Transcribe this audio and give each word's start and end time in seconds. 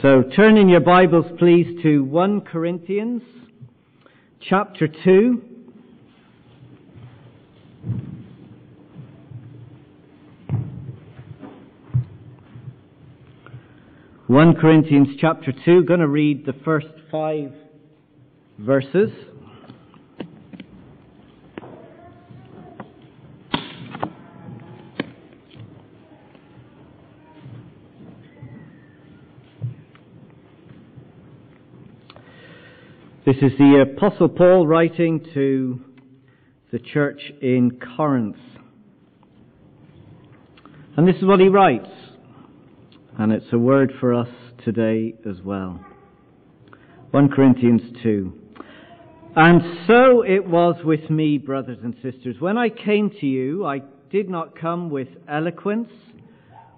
So 0.00 0.22
turn 0.22 0.56
in 0.56 0.68
your 0.68 0.78
Bibles, 0.78 1.26
please, 1.40 1.82
to 1.82 2.04
1 2.04 2.42
Corinthians 2.42 3.20
chapter 4.40 4.86
2. 4.86 5.42
One 14.28 14.54
Corinthians 14.54 15.08
chapter 15.18 15.52
two. 15.64 15.82
Going 15.82 15.98
to 15.98 16.06
read 16.06 16.46
the 16.46 16.52
first 16.64 16.86
five 17.10 17.50
verses. 18.56 19.10
This 33.28 33.52
is 33.52 33.58
the 33.58 33.82
Apostle 33.82 34.30
Paul 34.30 34.66
writing 34.66 35.22
to 35.34 35.78
the 36.72 36.78
church 36.78 37.20
in 37.42 37.78
Corinth. 37.94 38.38
And 40.96 41.06
this 41.06 41.16
is 41.16 41.24
what 41.26 41.38
he 41.38 41.48
writes. 41.48 41.90
And 43.18 43.30
it's 43.30 43.52
a 43.52 43.58
word 43.58 43.92
for 44.00 44.14
us 44.14 44.30
today 44.64 45.14
as 45.28 45.42
well. 45.44 45.78
1 47.10 47.28
Corinthians 47.28 47.82
2. 48.02 48.32
And 49.36 49.60
so 49.86 50.22
it 50.22 50.48
was 50.48 50.76
with 50.82 51.10
me, 51.10 51.36
brothers 51.36 51.80
and 51.84 51.94
sisters. 52.02 52.36
When 52.38 52.56
I 52.56 52.70
came 52.70 53.10
to 53.20 53.26
you, 53.26 53.66
I 53.66 53.82
did 54.10 54.30
not 54.30 54.58
come 54.58 54.88
with 54.88 55.08
eloquence 55.28 55.90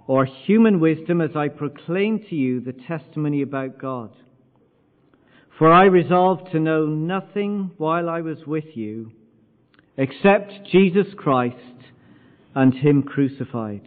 or 0.08 0.24
human 0.24 0.80
wisdom 0.80 1.20
as 1.20 1.36
I 1.36 1.46
proclaimed 1.46 2.24
to 2.28 2.34
you 2.34 2.60
the 2.60 2.72
testimony 2.72 3.42
about 3.42 3.78
God. 3.78 4.10
For 5.60 5.70
I 5.70 5.84
resolved 5.84 6.52
to 6.52 6.58
know 6.58 6.86
nothing 6.86 7.72
while 7.76 8.08
I 8.08 8.22
was 8.22 8.38
with 8.46 8.64
you 8.72 9.12
except 9.98 10.64
Jesus 10.72 11.08
Christ 11.18 11.56
and 12.54 12.72
Him 12.72 13.02
crucified. 13.02 13.86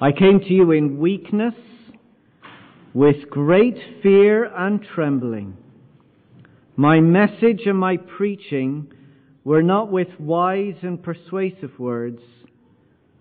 I 0.00 0.12
came 0.12 0.40
to 0.40 0.54
you 0.54 0.70
in 0.70 0.98
weakness, 0.98 1.52
with 2.94 3.28
great 3.28 3.76
fear 4.02 4.46
and 4.56 4.82
trembling. 4.94 5.58
My 6.76 6.98
message 6.98 7.66
and 7.66 7.76
my 7.76 7.98
preaching 7.98 8.90
were 9.44 9.62
not 9.62 9.92
with 9.92 10.08
wise 10.18 10.76
and 10.80 11.02
persuasive 11.02 11.78
words, 11.78 12.22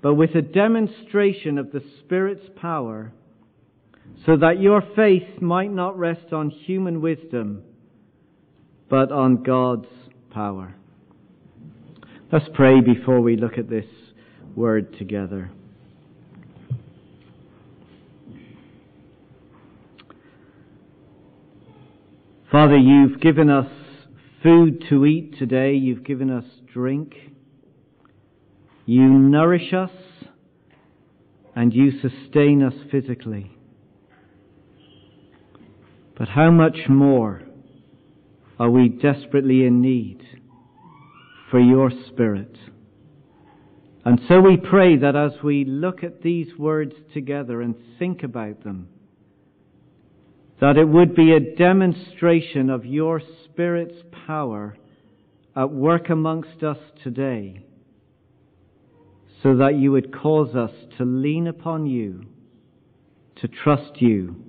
but 0.01 0.13
with 0.13 0.33
a 0.33 0.41
demonstration 0.41 1.57
of 1.57 1.73
the 1.73 1.83
Spirit's 2.05 2.47
power 2.55 3.11
so 4.25 4.37
that 4.37 4.61
your 4.61 4.83
faith 4.95 5.41
might 5.41 5.71
not 5.71 5.97
rest 5.97 6.33
on 6.33 6.49
human 6.49 7.01
wisdom, 7.01 7.63
but 8.89 9.11
on 9.11 9.43
God's 9.43 9.87
power. 10.31 10.75
Let's 12.31 12.49
pray 12.53 12.81
before 12.81 13.21
we 13.21 13.37
look 13.37 13.57
at 13.57 13.69
this 13.69 13.85
word 14.55 14.97
together. 14.97 15.51
Father, 22.51 22.77
you've 22.77 23.19
given 23.19 23.49
us 23.49 23.71
food 24.41 24.83
to 24.89 25.05
eat 25.05 25.37
today. 25.37 25.73
You've 25.73 26.03
given 26.03 26.31
us 26.31 26.45
drink. 26.73 27.13
You 28.85 29.03
nourish 29.03 29.71
us 29.71 29.91
and 31.55 31.73
you 31.73 31.91
sustain 32.01 32.63
us 32.63 32.73
physically. 32.91 33.55
But 36.19 36.27
how 36.27 36.51
much 36.51 36.77
more 36.89 37.41
are 38.59 38.69
we 38.69 38.89
desperately 38.89 39.63
in 39.65 39.81
need 39.81 40.19
for 41.49 41.61
your 41.61 41.89
Spirit? 42.09 42.57
And 44.03 44.19
so 44.27 44.41
we 44.41 44.57
pray 44.57 44.97
that 44.97 45.15
as 45.15 45.41
we 45.41 45.63
look 45.63 46.03
at 46.03 46.21
these 46.21 46.57
words 46.57 46.93
together 47.13 47.61
and 47.61 47.73
think 47.97 48.21
about 48.21 48.65
them, 48.65 48.89
that 50.59 50.75
it 50.75 50.89
would 50.89 51.15
be 51.15 51.31
a 51.31 51.55
demonstration 51.55 52.69
of 52.69 52.85
your 52.85 53.21
Spirit's 53.45 54.03
power 54.27 54.75
at 55.55 55.71
work 55.71 56.09
amongst 56.09 56.63
us 56.63 56.79
today, 57.01 57.63
so 59.41 59.55
that 59.55 59.75
you 59.75 59.93
would 59.93 60.13
cause 60.13 60.53
us 60.53 60.73
to 60.97 61.05
lean 61.05 61.47
upon 61.47 61.85
you, 61.85 62.25
to 63.37 63.47
trust 63.47 64.01
you, 64.01 64.48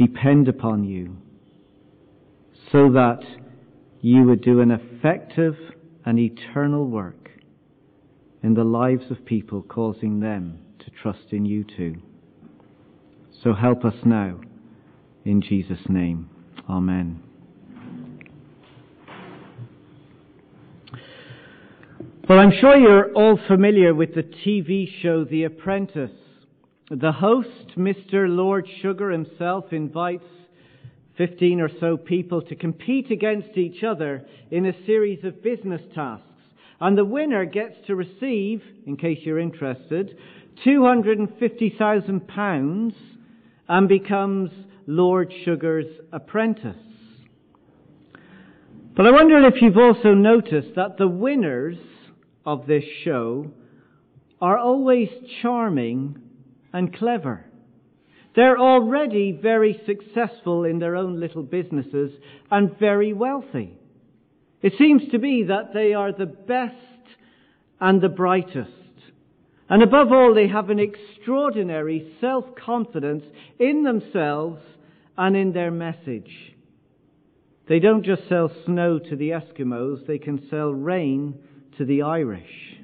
depend 0.00 0.48
upon 0.48 0.82
you 0.82 1.14
so 2.72 2.90
that 2.90 3.20
you 4.00 4.22
would 4.22 4.40
do 4.40 4.60
an 4.60 4.70
effective 4.70 5.54
and 6.06 6.18
eternal 6.18 6.86
work 6.86 7.28
in 8.42 8.54
the 8.54 8.64
lives 8.64 9.10
of 9.10 9.22
people, 9.26 9.60
causing 9.60 10.20
them 10.20 10.58
to 10.78 10.90
trust 11.02 11.32
in 11.32 11.44
you 11.44 11.62
too. 11.76 11.94
So 13.44 13.52
help 13.52 13.84
us 13.84 13.94
now, 14.06 14.40
in 15.26 15.42
Jesus' 15.42 15.86
name. 15.90 16.30
Amen. 16.68 17.22
Well, 22.26 22.38
I'm 22.38 22.52
sure 22.58 22.76
you're 22.76 23.12
all 23.12 23.38
familiar 23.46 23.94
with 23.94 24.14
the 24.14 24.22
TV 24.22 24.88
show 25.02 25.24
The 25.24 25.44
Apprentice. 25.44 26.12
The 26.90 27.12
host, 27.12 27.76
Mr. 27.76 28.28
Lord 28.28 28.68
Sugar 28.82 29.12
himself, 29.12 29.72
invites 29.72 30.24
15 31.18 31.60
or 31.60 31.70
so 31.78 31.96
people 31.96 32.42
to 32.42 32.56
compete 32.56 33.12
against 33.12 33.56
each 33.56 33.84
other 33.84 34.26
in 34.50 34.66
a 34.66 34.86
series 34.86 35.22
of 35.22 35.40
business 35.40 35.82
tasks. 35.94 36.26
And 36.80 36.98
the 36.98 37.04
winner 37.04 37.44
gets 37.44 37.76
to 37.86 37.94
receive, 37.94 38.60
in 38.86 38.96
case 38.96 39.20
you're 39.22 39.38
interested, 39.38 40.16
£250,000 40.66 42.92
and 43.68 43.88
becomes 43.88 44.50
Lord 44.88 45.32
Sugar's 45.44 45.86
apprentice. 46.12 46.74
But 48.96 49.06
I 49.06 49.12
wonder 49.12 49.46
if 49.46 49.62
you've 49.62 49.78
also 49.78 50.14
noticed 50.14 50.74
that 50.74 50.98
the 50.98 51.06
winners 51.06 51.78
of 52.44 52.66
this 52.66 52.82
show 53.04 53.52
are 54.40 54.58
always 54.58 55.08
charming 55.40 56.16
and 56.72 56.94
clever. 56.94 57.44
They're 58.36 58.58
already 58.58 59.32
very 59.32 59.80
successful 59.86 60.64
in 60.64 60.78
their 60.78 60.96
own 60.96 61.18
little 61.18 61.42
businesses 61.42 62.12
and 62.50 62.78
very 62.78 63.12
wealthy. 63.12 63.76
It 64.62 64.74
seems 64.78 65.02
to 65.10 65.18
be 65.18 65.44
that 65.44 65.72
they 65.74 65.94
are 65.94 66.12
the 66.12 66.26
best 66.26 66.76
and 67.80 68.00
the 68.00 68.08
brightest. 68.08 68.70
And 69.68 69.82
above 69.82 70.12
all, 70.12 70.34
they 70.34 70.48
have 70.48 70.70
an 70.70 70.78
extraordinary 70.78 72.14
self-confidence 72.20 73.24
in 73.58 73.84
themselves 73.84 74.60
and 75.16 75.36
in 75.36 75.52
their 75.52 75.70
message. 75.70 76.30
They 77.68 77.78
don't 77.78 78.04
just 78.04 78.28
sell 78.28 78.50
snow 78.66 78.98
to 78.98 79.16
the 79.16 79.30
Eskimos, 79.30 80.06
they 80.06 80.18
can 80.18 80.48
sell 80.50 80.70
rain 80.72 81.38
to 81.78 81.84
the 81.84 82.02
Irish. 82.02 82.79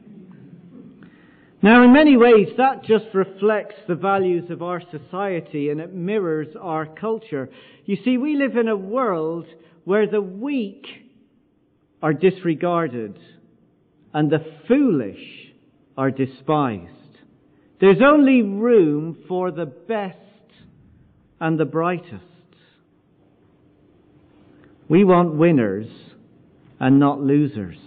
Now, 1.62 1.82
in 1.84 1.92
many 1.92 2.16
ways, 2.16 2.48
that 2.58 2.84
just 2.84 3.06
reflects 3.14 3.76
the 3.88 3.94
values 3.94 4.50
of 4.50 4.62
our 4.62 4.82
society 4.90 5.70
and 5.70 5.80
it 5.80 5.94
mirrors 5.94 6.54
our 6.60 6.86
culture. 6.86 7.48
You 7.86 7.96
see, 8.04 8.18
we 8.18 8.36
live 8.36 8.56
in 8.56 8.68
a 8.68 8.76
world 8.76 9.46
where 9.84 10.06
the 10.06 10.20
weak 10.20 10.86
are 12.02 12.12
disregarded 12.12 13.18
and 14.12 14.30
the 14.30 14.44
foolish 14.68 15.52
are 15.96 16.10
despised. 16.10 16.92
There's 17.80 18.02
only 18.04 18.42
room 18.42 19.24
for 19.28 19.50
the 19.50 19.66
best 19.66 20.18
and 21.40 21.58
the 21.58 21.64
brightest. 21.64 22.22
We 24.88 25.04
want 25.04 25.34
winners 25.34 25.88
and 26.78 27.00
not 27.00 27.20
losers. 27.20 27.78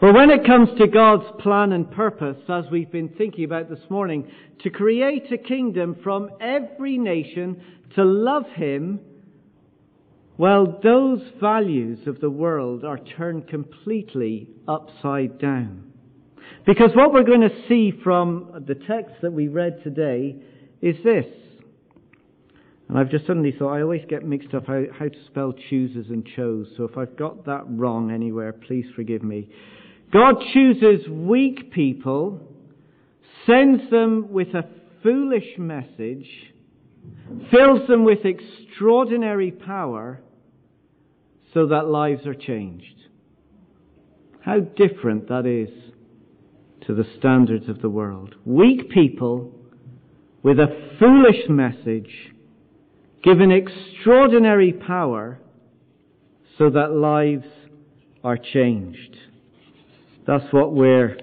Well, 0.00 0.14
when 0.14 0.30
it 0.30 0.46
comes 0.46 0.68
to 0.78 0.86
God's 0.86 1.24
plan 1.42 1.72
and 1.72 1.90
purpose, 1.90 2.36
as 2.48 2.66
we've 2.70 2.90
been 2.90 3.08
thinking 3.18 3.44
about 3.44 3.68
this 3.68 3.90
morning, 3.90 4.30
to 4.60 4.70
create 4.70 5.32
a 5.32 5.38
kingdom 5.38 5.96
from 6.04 6.30
every 6.40 6.98
nation 6.98 7.60
to 7.96 8.04
love 8.04 8.44
Him, 8.54 9.00
well, 10.36 10.78
those 10.84 11.20
values 11.40 12.06
of 12.06 12.20
the 12.20 12.30
world 12.30 12.84
are 12.84 13.00
turned 13.16 13.48
completely 13.48 14.50
upside 14.68 15.40
down. 15.40 15.92
Because 16.64 16.90
what 16.94 17.12
we're 17.12 17.24
going 17.24 17.40
to 17.40 17.68
see 17.68 17.92
from 18.04 18.64
the 18.68 18.76
text 18.76 19.16
that 19.22 19.32
we 19.32 19.48
read 19.48 19.82
today 19.82 20.36
is 20.80 20.94
this. 21.02 21.26
And 22.88 22.96
I've 22.96 23.10
just 23.10 23.26
suddenly 23.26 23.50
thought, 23.50 23.72
I 23.72 23.82
always 23.82 24.04
get 24.08 24.24
mixed 24.24 24.54
up 24.54 24.68
how, 24.68 24.84
how 24.96 25.08
to 25.08 25.24
spell 25.26 25.52
chooses 25.68 26.06
and 26.08 26.24
chose. 26.36 26.68
So 26.76 26.84
if 26.84 26.96
I've 26.96 27.16
got 27.16 27.46
that 27.46 27.64
wrong 27.66 28.12
anywhere, 28.12 28.52
please 28.52 28.86
forgive 28.94 29.24
me. 29.24 29.48
God 30.12 30.36
chooses 30.52 31.06
weak 31.08 31.72
people, 31.72 32.40
sends 33.46 33.90
them 33.90 34.32
with 34.32 34.48
a 34.48 34.64
foolish 35.02 35.58
message, 35.58 36.26
fills 37.50 37.86
them 37.88 38.04
with 38.04 38.24
extraordinary 38.24 39.50
power 39.50 40.20
so 41.52 41.66
that 41.66 41.86
lives 41.88 42.26
are 42.26 42.34
changed. 42.34 42.94
How 44.40 44.60
different 44.60 45.28
that 45.28 45.46
is 45.46 45.68
to 46.86 46.94
the 46.94 47.04
standards 47.18 47.68
of 47.68 47.82
the 47.82 47.90
world. 47.90 48.34
Weak 48.46 48.88
people 48.90 49.52
with 50.42 50.58
a 50.58 50.96
foolish 50.98 51.48
message 51.48 52.32
given 53.22 53.50
extraordinary 53.50 54.72
power 54.72 55.38
so 56.56 56.70
that 56.70 56.92
lives 56.92 57.46
are 58.24 58.38
changed. 58.38 59.16
That's 60.28 60.52
what 60.52 60.74
we're 60.74 61.16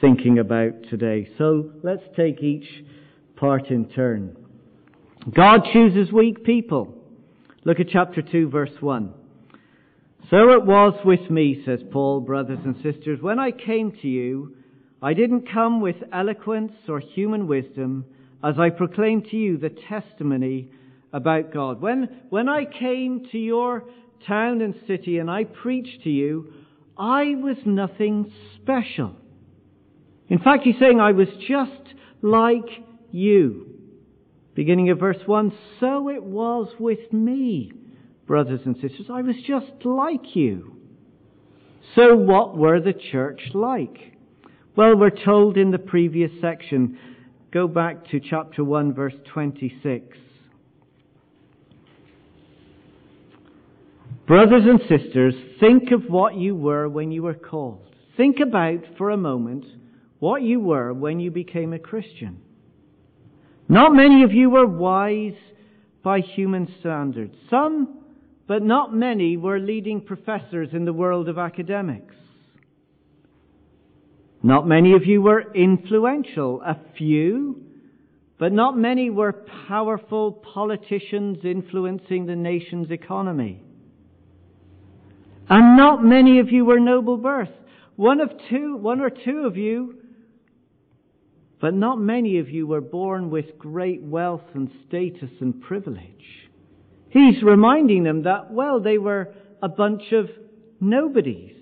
thinking 0.00 0.38
about 0.38 0.84
today. 0.88 1.28
So 1.36 1.72
let's 1.82 2.00
take 2.16 2.42
each 2.42 2.66
part 3.36 3.66
in 3.66 3.84
turn. 3.90 4.34
God 5.30 5.60
chooses 5.74 6.10
weak 6.10 6.42
people. 6.42 6.94
Look 7.66 7.80
at 7.80 7.90
chapter 7.90 8.22
2 8.22 8.48
verse 8.48 8.70
1. 8.80 9.12
So 10.30 10.52
it 10.52 10.64
was 10.64 10.94
with 11.04 11.30
me, 11.30 11.64
says 11.66 11.80
Paul, 11.92 12.20
brothers 12.22 12.60
and 12.64 12.76
sisters, 12.76 13.20
when 13.20 13.38
I 13.38 13.50
came 13.50 13.92
to 14.00 14.08
you, 14.08 14.56
I 15.02 15.12
didn't 15.12 15.52
come 15.52 15.82
with 15.82 15.96
eloquence 16.10 16.72
or 16.88 16.98
human 16.98 17.46
wisdom 17.46 18.06
as 18.42 18.54
I 18.58 18.70
proclaimed 18.70 19.26
to 19.32 19.36
you 19.36 19.58
the 19.58 19.68
testimony 19.68 20.70
about 21.12 21.52
God. 21.52 21.82
When, 21.82 22.22
when 22.30 22.48
I 22.48 22.64
came 22.64 23.26
to 23.32 23.38
your 23.38 23.84
town 24.26 24.62
and 24.62 24.74
city 24.86 25.18
and 25.18 25.30
I 25.30 25.44
preached 25.44 26.04
to 26.04 26.10
you, 26.10 26.54
I 26.98 27.34
was 27.36 27.56
nothing 27.64 28.32
special. 28.56 29.16
In 30.28 30.38
fact, 30.38 30.64
he's 30.64 30.78
saying 30.80 31.00
I 31.00 31.12
was 31.12 31.28
just 31.48 31.94
like 32.22 32.68
you. 33.10 33.66
Beginning 34.54 34.90
of 34.90 34.98
verse 34.98 35.18
1, 35.26 35.52
so 35.80 36.08
it 36.08 36.22
was 36.22 36.72
with 36.80 37.12
me, 37.12 37.70
brothers 38.26 38.60
and 38.64 38.74
sisters. 38.76 39.06
I 39.12 39.20
was 39.20 39.36
just 39.46 39.84
like 39.84 40.34
you. 40.34 40.76
So 41.94 42.16
what 42.16 42.56
were 42.56 42.80
the 42.80 42.94
church 42.94 43.40
like? 43.54 44.16
Well, 44.74 44.96
we're 44.96 45.10
told 45.10 45.56
in 45.56 45.70
the 45.70 45.78
previous 45.78 46.30
section, 46.40 46.98
go 47.52 47.68
back 47.68 48.08
to 48.08 48.20
chapter 48.20 48.64
1 48.64 48.94
verse 48.94 49.14
26. 49.32 50.16
Brothers 54.26 54.62
and 54.64 54.80
sisters, 54.88 55.34
think 55.60 55.92
of 55.92 56.10
what 56.10 56.34
you 56.34 56.56
were 56.56 56.88
when 56.88 57.12
you 57.12 57.22
were 57.22 57.34
called. 57.34 57.94
Think 58.16 58.38
about 58.40 58.80
for 58.98 59.10
a 59.10 59.16
moment 59.16 59.64
what 60.18 60.42
you 60.42 60.58
were 60.58 60.92
when 60.92 61.20
you 61.20 61.30
became 61.30 61.72
a 61.72 61.78
Christian. 61.78 62.40
Not 63.68 63.92
many 63.92 64.24
of 64.24 64.32
you 64.32 64.50
were 64.50 64.66
wise 64.66 65.36
by 66.02 66.20
human 66.20 66.66
standards. 66.80 67.34
Some, 67.50 68.00
but 68.48 68.64
not 68.64 68.92
many, 68.92 69.36
were 69.36 69.60
leading 69.60 70.00
professors 70.00 70.70
in 70.72 70.84
the 70.84 70.92
world 70.92 71.28
of 71.28 71.38
academics. 71.38 72.14
Not 74.42 74.66
many 74.66 74.94
of 74.94 75.04
you 75.06 75.22
were 75.22 75.52
influential. 75.54 76.62
A 76.62 76.76
few, 76.98 77.62
but 78.38 78.52
not 78.52 78.76
many 78.76 79.08
were 79.08 79.44
powerful 79.68 80.32
politicians 80.32 81.38
influencing 81.44 82.26
the 82.26 82.36
nation's 82.36 82.90
economy. 82.90 83.62
And 85.48 85.76
not 85.76 86.02
many 86.02 86.40
of 86.40 86.50
you 86.50 86.64
were 86.64 86.80
noble 86.80 87.16
birth. 87.16 87.50
One 87.96 88.20
of 88.20 88.30
two, 88.50 88.76
one 88.76 89.00
or 89.00 89.10
two 89.10 89.44
of 89.46 89.56
you 89.56 89.96
but 91.60 91.74
not 91.74 91.98
many 91.98 92.38
of 92.38 92.50
you 92.50 92.66
were 92.66 92.80
born 92.80 93.30
with 93.30 93.58
great 93.58 94.02
wealth 94.02 94.42
and 94.54 94.70
status 94.86 95.30
and 95.40 95.60
privilege. 95.62 96.48
He's 97.08 97.42
reminding 97.42 98.04
them 98.04 98.24
that, 98.24 98.52
well, 98.52 98.80
they 98.80 98.98
were 98.98 99.34
a 99.62 99.68
bunch 99.68 100.12
of 100.12 100.28
nobodies. 100.80 101.56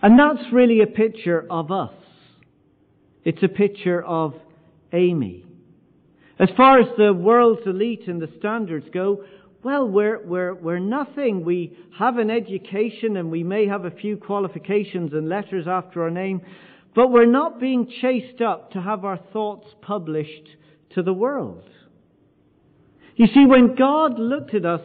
And 0.00 0.18
that's 0.18 0.52
really 0.52 0.80
a 0.80 0.86
picture 0.86 1.46
of 1.50 1.70
us. 1.70 1.94
It's 3.24 3.42
a 3.42 3.48
picture 3.48 4.02
of 4.02 4.34
Amy. 4.92 5.44
As 6.38 6.48
far 6.56 6.80
as 6.80 6.86
the 6.96 7.12
world's 7.12 7.66
elite 7.66 8.06
and 8.06 8.20
the 8.20 8.30
standards 8.38 8.86
go, 8.92 9.24
well, 9.66 9.88
we're, 9.88 10.24
we're, 10.24 10.54
we're 10.54 10.78
nothing. 10.78 11.44
We 11.44 11.76
have 11.98 12.18
an 12.18 12.30
education 12.30 13.16
and 13.16 13.32
we 13.32 13.42
may 13.42 13.66
have 13.66 13.84
a 13.84 13.90
few 13.90 14.16
qualifications 14.16 15.12
and 15.12 15.28
letters 15.28 15.66
after 15.66 16.04
our 16.04 16.10
name, 16.10 16.40
but 16.94 17.08
we're 17.08 17.26
not 17.26 17.58
being 17.58 17.90
chased 18.00 18.40
up 18.40 18.70
to 18.70 18.80
have 18.80 19.04
our 19.04 19.18
thoughts 19.32 19.66
published 19.82 20.50
to 20.94 21.02
the 21.02 21.12
world. 21.12 21.68
You 23.16 23.26
see, 23.26 23.44
when 23.44 23.74
God 23.74 24.20
looked 24.20 24.54
at 24.54 24.64
us, 24.64 24.82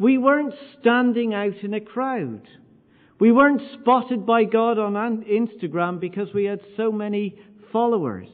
we 0.00 0.18
weren't 0.18 0.54
standing 0.80 1.32
out 1.32 1.62
in 1.62 1.72
a 1.72 1.80
crowd. 1.80 2.42
We 3.20 3.30
weren't 3.30 3.62
spotted 3.80 4.26
by 4.26 4.46
God 4.46 4.80
on 4.80 4.94
Instagram 5.30 6.00
because 6.00 6.34
we 6.34 6.46
had 6.46 6.60
so 6.76 6.90
many 6.90 7.38
followers. 7.70 8.26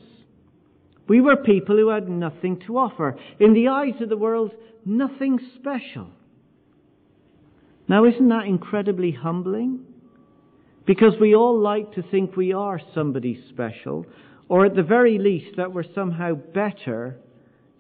We 1.10 1.20
were 1.20 1.36
people 1.36 1.76
who 1.76 1.90
had 1.90 2.08
nothing 2.08 2.58
to 2.66 2.78
offer. 2.78 3.18
In 3.38 3.52
the 3.52 3.68
eyes 3.68 4.00
of 4.00 4.08
the 4.08 4.16
world, 4.16 4.52
nothing 4.84 5.38
special. 5.56 6.08
Now, 7.88 8.04
isn't 8.04 8.28
that 8.28 8.46
incredibly 8.46 9.10
humbling? 9.12 9.80
Because 10.86 11.14
we 11.20 11.34
all 11.34 11.58
like 11.58 11.92
to 11.94 12.02
think 12.02 12.36
we 12.36 12.52
are 12.52 12.80
somebody 12.94 13.42
special, 13.50 14.06
or 14.48 14.64
at 14.64 14.76
the 14.76 14.82
very 14.82 15.18
least 15.18 15.56
that 15.56 15.72
we're 15.72 15.92
somehow 15.94 16.34
better 16.34 17.16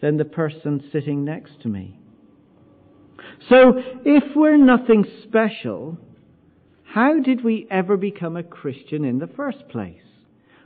than 0.00 0.16
the 0.16 0.24
person 0.24 0.82
sitting 0.92 1.24
next 1.24 1.60
to 1.62 1.68
me. 1.68 1.98
So, 3.48 3.74
if 4.04 4.24
we're 4.34 4.56
nothing 4.56 5.04
special, 5.24 5.98
how 6.84 7.20
did 7.20 7.44
we 7.44 7.66
ever 7.70 7.96
become 7.96 8.36
a 8.36 8.42
Christian 8.42 9.04
in 9.04 9.18
the 9.18 9.28
first 9.28 9.68
place? 9.68 10.02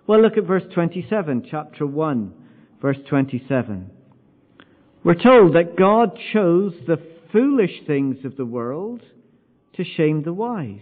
Well, 0.06 0.22
look 0.22 0.36
at 0.36 0.44
verse 0.44 0.64
27, 0.72 1.46
chapter 1.50 1.86
1, 1.86 2.34
verse 2.81 2.98
27. 3.08 3.90
We're 5.04 5.14
told 5.14 5.54
that 5.54 5.76
God 5.76 6.18
chose 6.32 6.72
the 6.86 6.98
foolish 7.30 7.82
things 7.86 8.24
of 8.24 8.36
the 8.36 8.46
world 8.46 9.02
to 9.74 9.84
shame 9.84 10.22
the 10.22 10.32
wise. 10.32 10.80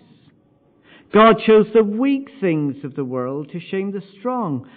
God 1.12 1.40
chose 1.44 1.66
the 1.74 1.82
weak 1.82 2.30
things 2.40 2.84
of 2.84 2.94
the 2.94 3.04
world 3.04 3.50
to 3.50 3.58
shame 3.58 3.90
the 3.90 4.02
strong. 4.18 4.68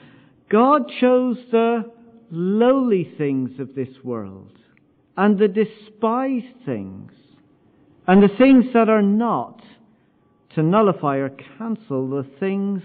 God 0.50 0.89
chose 1.00 1.38
the 1.51 1.92
lowly 2.31 3.13
things 3.18 3.59
of 3.59 3.75
this 3.75 4.03
world 4.03 4.51
and 5.15 5.38
the 5.38 5.48
despised 5.48 6.65
things 6.65 7.12
and 8.08 8.24
the 8.24 8.36
things 8.36 8.65
that 8.74 8.89
are 8.89 9.03
not 9.03 9.62
to 10.55 10.63
nullify 10.63 11.17
or 11.17 11.29
cancel 11.58 12.10
the 12.10 12.25
things 12.39 12.81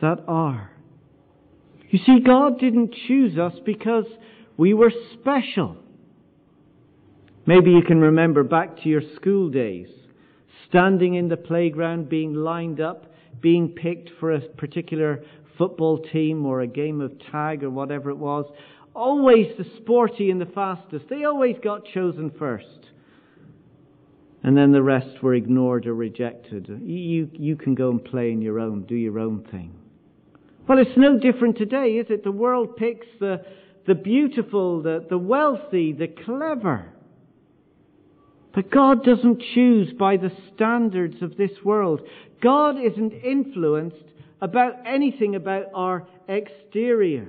that 0.00 0.20
are. 0.28 0.70
You 1.90 1.98
see, 2.04 2.20
God 2.20 2.60
didn't 2.60 2.94
choose 3.06 3.36
us 3.38 3.54
because 3.64 4.06
we 4.56 4.74
were 4.74 4.92
special. 5.14 5.76
Maybe 7.46 7.70
you 7.70 7.82
can 7.82 8.00
remember 8.00 8.42
back 8.42 8.76
to 8.82 8.88
your 8.88 9.02
school 9.16 9.48
days 9.50 9.88
standing 10.68 11.14
in 11.14 11.28
the 11.28 11.36
playground, 11.36 12.08
being 12.08 12.34
lined 12.34 12.80
up, 12.80 13.06
being 13.40 13.68
picked 13.68 14.10
for 14.18 14.32
a 14.32 14.40
particular 14.40 15.22
football 15.56 15.98
team 15.98 16.44
or 16.44 16.60
a 16.60 16.66
game 16.66 17.00
of 17.00 17.12
tag 17.30 17.62
or 17.62 17.70
whatever 17.70 18.10
it 18.10 18.16
was. 18.16 18.44
Always 18.94 19.46
the 19.58 19.66
sporty 19.76 20.30
and 20.30 20.40
the 20.40 20.46
fastest. 20.46 21.06
They 21.08 21.24
always 21.24 21.56
got 21.62 21.84
chosen 21.84 22.30
first. 22.38 22.90
And 24.42 24.56
then 24.56 24.72
the 24.72 24.82
rest 24.82 25.22
were 25.22 25.34
ignored 25.34 25.86
or 25.86 25.94
rejected. 25.94 26.68
You, 26.82 27.28
you 27.32 27.56
can 27.56 27.74
go 27.74 27.90
and 27.90 28.04
play 28.04 28.30
in 28.30 28.40
your 28.40 28.60
own, 28.60 28.82
do 28.82 28.94
your 28.94 29.18
own 29.18 29.44
thing. 29.50 29.74
Well, 30.68 30.78
it's 30.78 30.96
no 30.96 31.18
different 31.18 31.58
today, 31.58 31.96
is 31.96 32.06
it? 32.10 32.24
The 32.24 32.32
world 32.32 32.76
picks 32.76 33.06
the, 33.20 33.44
the 33.86 33.94
beautiful, 33.94 34.82
the, 34.82 35.04
the 35.08 35.18
wealthy, 35.18 35.92
the 35.92 36.08
clever. 36.08 36.92
But 38.54 38.70
God 38.70 39.04
doesn't 39.04 39.42
choose 39.54 39.92
by 39.98 40.16
the 40.16 40.32
standards 40.54 41.22
of 41.22 41.36
this 41.36 41.50
world. 41.64 42.00
God 42.42 42.76
isn't 42.80 43.12
influenced 43.12 43.96
about 44.40 44.86
anything 44.86 45.34
about 45.34 45.66
our 45.74 46.06
exterior 46.28 47.28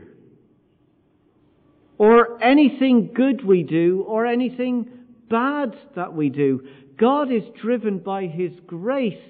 or 1.98 2.42
anything 2.44 3.12
good 3.14 3.46
we 3.46 3.64
do 3.64 4.06
or 4.08 4.26
anything 4.26 4.88
bad 5.30 5.76
that 5.96 6.14
we 6.14 6.30
do. 6.30 6.68
God 6.98 7.32
is 7.32 7.44
driven 7.62 8.00
by 8.00 8.28
His 8.28 8.52
grace 8.66 9.22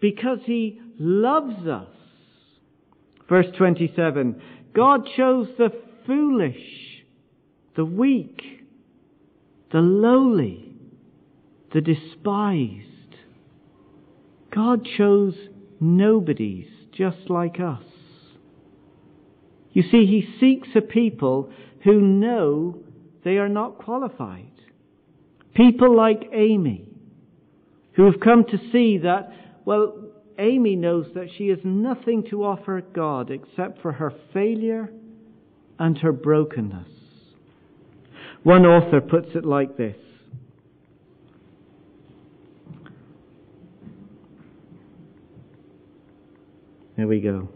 because 0.00 0.38
He 0.44 0.80
loves 0.98 1.66
us. 1.66 1.88
Verse 3.28 3.46
27 3.56 4.40
God 4.74 5.08
chose 5.16 5.48
the 5.56 5.70
foolish, 6.06 7.04
the 7.74 7.84
weak, 7.84 8.42
the 9.72 9.80
lowly 9.80 10.66
the 11.76 11.80
despised. 11.80 12.86
God 14.50 14.86
chose 14.96 15.34
nobodies 15.78 16.68
just 16.92 17.28
like 17.28 17.60
us. 17.60 17.82
You 19.72 19.82
see, 19.82 20.06
He 20.06 20.26
seeks 20.40 20.68
a 20.74 20.80
people 20.80 21.50
who 21.84 22.00
know 22.00 22.78
they 23.24 23.36
are 23.36 23.48
not 23.50 23.76
qualified. 23.76 24.52
People 25.54 25.94
like 25.94 26.30
Amy, 26.32 26.88
who 27.92 28.10
have 28.10 28.20
come 28.20 28.44
to 28.44 28.58
see 28.72 28.98
that, 28.98 29.32
well, 29.66 29.96
Amy 30.38 30.76
knows 30.76 31.08
that 31.14 31.28
she 31.36 31.48
has 31.48 31.58
nothing 31.62 32.24
to 32.30 32.44
offer 32.44 32.80
God 32.80 33.30
except 33.30 33.82
for 33.82 33.92
her 33.92 34.12
failure 34.32 34.90
and 35.78 35.98
her 35.98 36.12
brokenness. 36.12 36.88
One 38.42 38.64
author 38.64 39.00
puts 39.00 39.34
it 39.34 39.44
like 39.44 39.76
this 39.76 39.96
Here 46.96 47.06
we 47.06 47.20
go. 47.20 47.48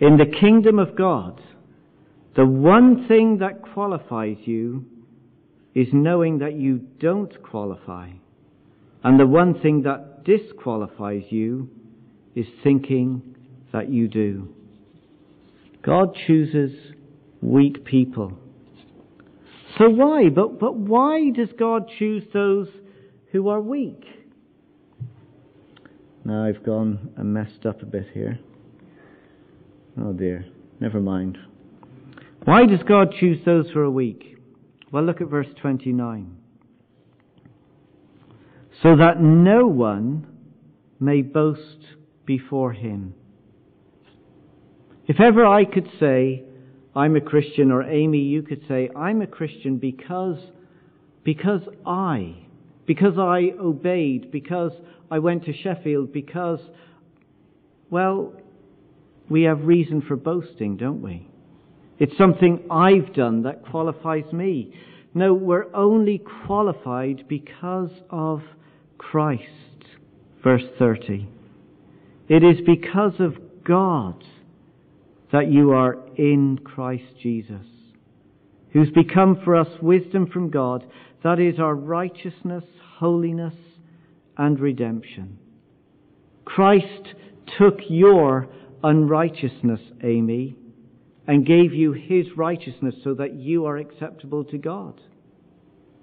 In 0.00 0.16
the 0.16 0.26
kingdom 0.26 0.78
of 0.80 0.96
God, 0.96 1.40
the 2.36 2.44
one 2.44 3.06
thing 3.06 3.38
that 3.38 3.62
qualifies 3.62 4.36
you 4.44 4.84
is 5.74 5.86
knowing 5.92 6.38
that 6.38 6.54
you 6.54 6.78
don't 6.98 7.40
qualify. 7.42 8.10
And 9.04 9.18
the 9.18 9.26
one 9.26 9.60
thing 9.60 9.82
that 9.82 10.24
disqualifies 10.24 11.22
you 11.30 11.70
is 12.34 12.46
thinking 12.64 13.22
that 13.72 13.88
you 13.88 14.08
do. 14.08 14.52
God 15.82 16.16
chooses 16.26 16.72
weak 17.40 17.84
people. 17.84 18.32
So 19.78 19.88
why? 19.88 20.28
But, 20.28 20.58
but 20.58 20.76
why 20.76 21.30
does 21.30 21.48
God 21.58 21.90
choose 21.98 22.24
those 22.32 22.68
who 23.32 23.48
are 23.48 23.60
weak? 23.60 24.04
Now 26.24 26.44
I've 26.44 26.64
gone 26.64 27.12
and 27.16 27.32
messed 27.32 27.64
up 27.64 27.82
a 27.82 27.86
bit 27.86 28.08
here. 28.12 28.38
Oh 30.00 30.12
dear. 30.12 30.44
Never 30.80 31.00
mind. 31.00 31.38
Why 32.44 32.66
does 32.66 32.82
God 32.86 33.14
choose 33.18 33.38
those 33.44 33.70
who 33.72 33.80
are 33.80 33.90
weak? 33.90 34.38
Well, 34.92 35.04
look 35.04 35.20
at 35.20 35.28
verse 35.28 35.46
29. 35.60 36.36
So 38.82 38.96
that 38.96 39.20
no 39.20 39.66
one 39.66 40.26
may 40.98 41.22
boast 41.22 41.78
before 42.24 42.72
him. 42.72 43.14
If 45.10 45.18
ever 45.18 45.44
I 45.44 45.64
could 45.64 45.88
say, 45.98 46.44
I'm 46.94 47.16
a 47.16 47.20
Christian, 47.20 47.72
or 47.72 47.82
Amy, 47.82 48.20
you 48.20 48.42
could 48.42 48.62
say, 48.68 48.88
I'm 48.94 49.22
a 49.22 49.26
Christian 49.26 49.76
because, 49.76 50.38
because 51.24 51.62
I, 51.84 52.36
because 52.86 53.18
I 53.18 53.50
obeyed, 53.58 54.30
because 54.30 54.70
I 55.10 55.18
went 55.18 55.46
to 55.46 55.52
Sheffield, 55.52 56.12
because, 56.12 56.60
well, 57.90 58.34
we 59.28 59.42
have 59.42 59.64
reason 59.64 60.00
for 60.00 60.14
boasting, 60.14 60.76
don't 60.76 61.02
we? 61.02 61.26
It's 61.98 62.16
something 62.16 62.62
I've 62.70 63.12
done 63.12 63.42
that 63.42 63.66
qualifies 63.68 64.32
me. 64.32 64.72
No, 65.12 65.34
we're 65.34 65.74
only 65.74 66.22
qualified 66.46 67.24
because 67.26 67.90
of 68.10 68.42
Christ. 68.96 69.42
Verse 70.44 70.62
30. 70.78 71.28
It 72.28 72.44
is 72.44 72.58
because 72.64 73.14
of 73.18 73.34
God 73.64 74.22
that 75.32 75.50
you 75.50 75.72
are 75.72 75.96
in 76.16 76.58
Christ 76.64 77.04
Jesus, 77.22 77.66
who's 78.72 78.90
become 78.90 79.40
for 79.44 79.56
us 79.56 79.68
wisdom 79.80 80.26
from 80.26 80.50
God, 80.50 80.84
that 81.22 81.38
is 81.38 81.58
our 81.58 81.74
righteousness, 81.74 82.64
holiness, 82.98 83.54
and 84.36 84.58
redemption. 84.58 85.38
Christ 86.44 87.14
took 87.58 87.78
your 87.88 88.48
unrighteousness, 88.82 89.80
Amy, 90.02 90.56
and 91.26 91.46
gave 91.46 91.72
you 91.72 91.92
his 91.92 92.26
righteousness 92.36 92.94
so 93.04 93.14
that 93.14 93.34
you 93.34 93.66
are 93.66 93.76
acceptable 93.76 94.44
to 94.44 94.58
God. 94.58 95.00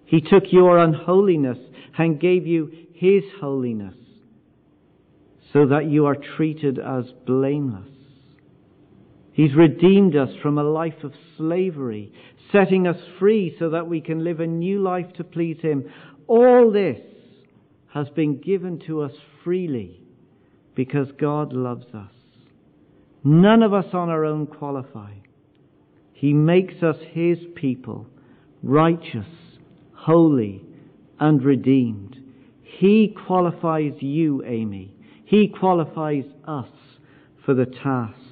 He 0.05 0.21
took 0.21 0.43
your 0.51 0.77
unholiness 0.77 1.57
and 1.97 2.19
gave 2.19 2.47
you 2.47 2.71
his 2.93 3.23
holiness 3.41 3.95
so 5.51 5.65
that 5.67 5.89
you 5.89 6.05
are 6.05 6.15
treated 6.15 6.79
as 6.79 7.05
blameless. 7.25 7.89
He's 9.37 9.53
redeemed 9.53 10.15
us 10.15 10.31
from 10.41 10.57
a 10.57 10.63
life 10.63 11.03
of 11.03 11.13
slavery, 11.37 12.11
setting 12.51 12.87
us 12.87 12.97
free 13.19 13.55
so 13.59 13.69
that 13.69 13.87
we 13.87 14.01
can 14.01 14.23
live 14.23 14.39
a 14.39 14.47
new 14.47 14.81
life 14.81 15.13
to 15.17 15.23
please 15.23 15.59
Him. 15.61 15.91
All 16.25 16.71
this 16.71 16.99
has 17.93 18.09
been 18.09 18.41
given 18.41 18.81
to 18.87 19.01
us 19.01 19.11
freely 19.43 20.01
because 20.73 21.09
God 21.19 21.53
loves 21.53 21.85
us. 21.93 22.09
None 23.23 23.61
of 23.61 23.75
us 23.75 23.85
on 23.93 24.09
our 24.09 24.25
own 24.25 24.47
qualify. 24.47 25.11
He 26.13 26.33
makes 26.33 26.81
us 26.81 26.97
His 27.11 27.37
people, 27.53 28.07
righteous, 28.63 29.27
holy, 29.93 30.65
and 31.19 31.43
redeemed. 31.43 32.17
He 32.63 33.15
qualifies 33.27 33.93
you, 33.99 34.43
Amy. 34.43 34.95
He 35.25 35.47
qualifies 35.47 36.25
us 36.47 36.69
for 37.45 37.53
the 37.53 37.67
task. 37.67 38.26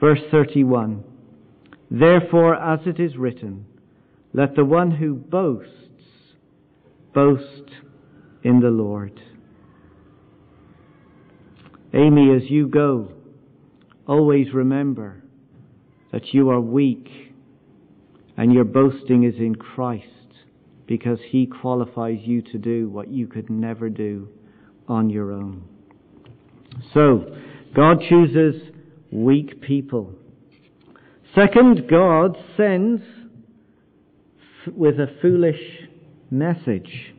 Verse 0.00 0.20
31 0.30 1.04
Therefore, 1.90 2.56
as 2.56 2.80
it 2.86 2.98
is 2.98 3.16
written, 3.16 3.66
let 4.32 4.56
the 4.56 4.64
one 4.64 4.90
who 4.90 5.14
boasts 5.14 5.70
boast 7.14 7.70
in 8.42 8.60
the 8.60 8.70
Lord. 8.70 9.20
Amy, 11.92 12.34
as 12.34 12.50
you 12.50 12.66
go, 12.66 13.12
always 14.08 14.52
remember 14.52 15.22
that 16.10 16.34
you 16.34 16.50
are 16.50 16.60
weak 16.60 17.08
and 18.36 18.52
your 18.52 18.64
boasting 18.64 19.22
is 19.22 19.36
in 19.36 19.54
Christ 19.54 20.06
because 20.86 21.18
He 21.28 21.46
qualifies 21.46 22.18
you 22.22 22.42
to 22.42 22.58
do 22.58 22.88
what 22.88 23.08
you 23.08 23.28
could 23.28 23.48
never 23.48 23.88
do 23.88 24.28
on 24.88 25.08
your 25.08 25.32
own. 25.32 25.62
So, 26.92 27.36
God 27.74 27.98
chooses 28.08 28.73
weak 29.14 29.60
people. 29.62 30.12
Second, 31.34 31.88
God 31.88 32.36
sends 32.56 33.02
with 34.66 34.98
a 34.98 35.06
foolish 35.22 35.60
message. 36.30 37.14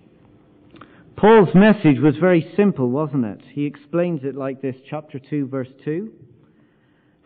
Paul's 1.15 1.55
message 1.55 1.99
was 1.99 2.17
very 2.17 2.51
simple, 2.57 2.89
wasn't 2.89 3.25
it? 3.25 3.41
He 3.53 3.65
explains 3.65 4.21
it 4.23 4.35
like 4.35 4.61
this, 4.61 4.75
chapter 4.89 5.19
2, 5.19 5.47
verse 5.47 5.69
2. 5.85 6.11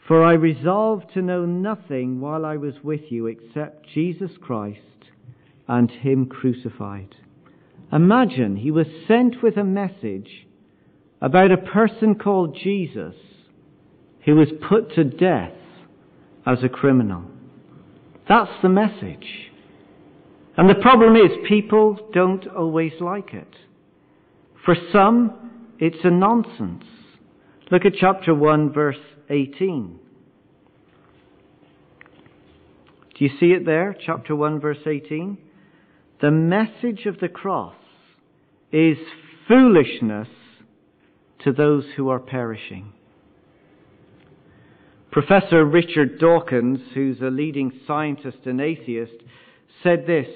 For 0.08 0.24
I 0.24 0.34
resolved 0.34 1.14
to 1.14 1.22
know 1.22 1.46
nothing 1.46 2.22
while 2.22 2.46
I 2.46 2.58
was 2.58 2.76
with 2.84 3.02
you 3.12 3.28
except 3.28 3.88
Jesus 3.94 4.32
Christ 4.40 4.80
and 5.68 5.90
Him 5.90 6.28
crucified. 6.28 7.16
Imagine 7.92 8.56
he 8.56 8.70
was 8.70 8.86
sent 9.08 9.42
with 9.42 9.58
a 9.58 9.64
message 9.64 10.48
about 11.22 11.52
a 11.52 11.58
person 11.58 12.16
called 12.16 12.56
Jesus 12.56 13.16
who 14.26 14.36
was 14.36 14.50
put 14.68 14.94
to 14.96 15.04
death 15.04 15.54
as 16.46 16.64
a 16.64 16.70
criminal. 16.70 17.24
That's 18.28 18.52
the 18.62 18.70
message. 18.70 19.50
And 20.58 20.70
the 20.70 20.76
problem 20.76 21.16
is 21.16 21.32
people 21.48 21.98
don't 22.14 22.46
always 22.48 22.92
like 23.00 23.34
it. 23.34 23.56
For 24.66 24.76
some, 24.92 25.76
it's 25.80 26.04
a 26.04 26.12
nonsense. 26.12 26.84
Look 27.72 27.86
at 27.86 27.94
chapter 28.00 28.36
1 28.36 28.74
verse 28.74 28.98
18. 29.30 30.00
Do 33.18 33.26
you 33.26 33.32
see 33.40 33.48
it 33.48 33.66
there? 33.66 33.96
Chapter 34.06 34.36
1 34.36 34.60
verse 34.60 34.80
18. 34.86 35.38
The 36.22 36.32
message 36.32 37.06
of 37.06 37.20
the 37.20 37.30
cross 37.30 37.76
is 38.72 38.98
foolishness 39.48 40.28
to 41.44 41.52
those 41.54 41.86
who 41.96 42.10
are 42.10 42.20
perishing. 42.20 42.94
Professor 45.12 45.66
Richard 45.66 46.20
Dawkins, 46.20 46.80
who's 46.94 47.20
a 47.20 47.32
leading 47.32 47.72
scientist 47.88 48.40
and 48.46 48.62
atheist, 48.62 49.14
said 49.82 50.06
this 50.06 50.28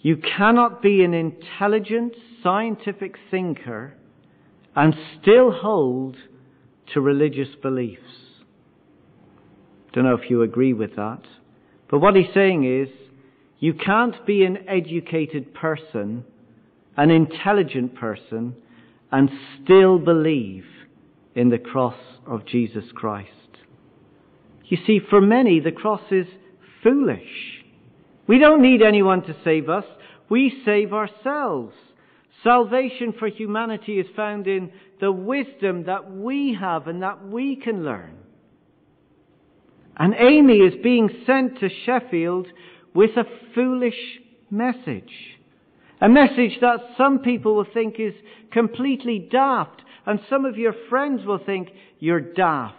You 0.00 0.16
cannot 0.16 0.80
be 0.80 1.02
an 1.02 1.12
intelligent 1.12 2.14
scientific 2.40 3.16
thinker 3.32 3.94
and 4.76 4.94
still 5.20 5.50
hold 5.50 6.16
to 6.92 7.00
religious 7.00 7.48
beliefs. 7.62 8.02
Don't 9.92 10.04
know 10.04 10.14
if 10.14 10.30
you 10.30 10.42
agree 10.42 10.72
with 10.72 10.94
that. 10.94 11.22
But 11.90 11.98
what 11.98 12.14
he's 12.14 12.32
saying 12.32 12.64
is, 12.64 12.88
you 13.58 13.74
can't 13.74 14.24
be 14.26 14.44
an 14.44 14.68
educated 14.68 15.52
person, 15.52 16.24
an 16.96 17.10
intelligent 17.10 17.96
person, 17.96 18.54
and 19.10 19.30
still 19.62 19.98
believe 19.98 20.64
in 21.34 21.50
the 21.50 21.58
cross 21.58 21.98
of 22.26 22.46
Jesus 22.46 22.84
Christ. 22.94 23.30
You 24.66 24.78
see, 24.86 25.00
for 25.10 25.20
many, 25.20 25.60
the 25.60 25.72
cross 25.72 26.02
is 26.10 26.26
foolish. 26.82 27.62
We 28.26 28.38
don't 28.38 28.62
need 28.62 28.82
anyone 28.82 29.22
to 29.22 29.36
save 29.44 29.68
us. 29.68 29.84
We 30.28 30.62
save 30.64 30.92
ourselves. 30.92 31.74
Salvation 32.42 33.14
for 33.18 33.28
humanity 33.28 33.98
is 33.98 34.06
found 34.16 34.46
in 34.46 34.70
the 35.00 35.12
wisdom 35.12 35.84
that 35.84 36.10
we 36.10 36.56
have 36.58 36.88
and 36.88 37.02
that 37.02 37.26
we 37.26 37.56
can 37.56 37.84
learn. 37.84 38.16
And 39.96 40.14
Amy 40.18 40.58
is 40.58 40.74
being 40.82 41.08
sent 41.26 41.60
to 41.60 41.68
Sheffield 41.84 42.46
with 42.94 43.10
a 43.16 43.24
foolish 43.54 43.94
message. 44.50 45.12
A 46.00 46.08
message 46.08 46.58
that 46.60 46.80
some 46.96 47.20
people 47.20 47.54
will 47.54 47.66
think 47.72 47.96
is 47.98 48.14
completely 48.50 49.28
daft, 49.30 49.82
and 50.06 50.20
some 50.28 50.44
of 50.44 50.58
your 50.58 50.74
friends 50.88 51.24
will 51.24 51.38
think 51.38 51.70
you're 51.98 52.20
daft. 52.20 52.76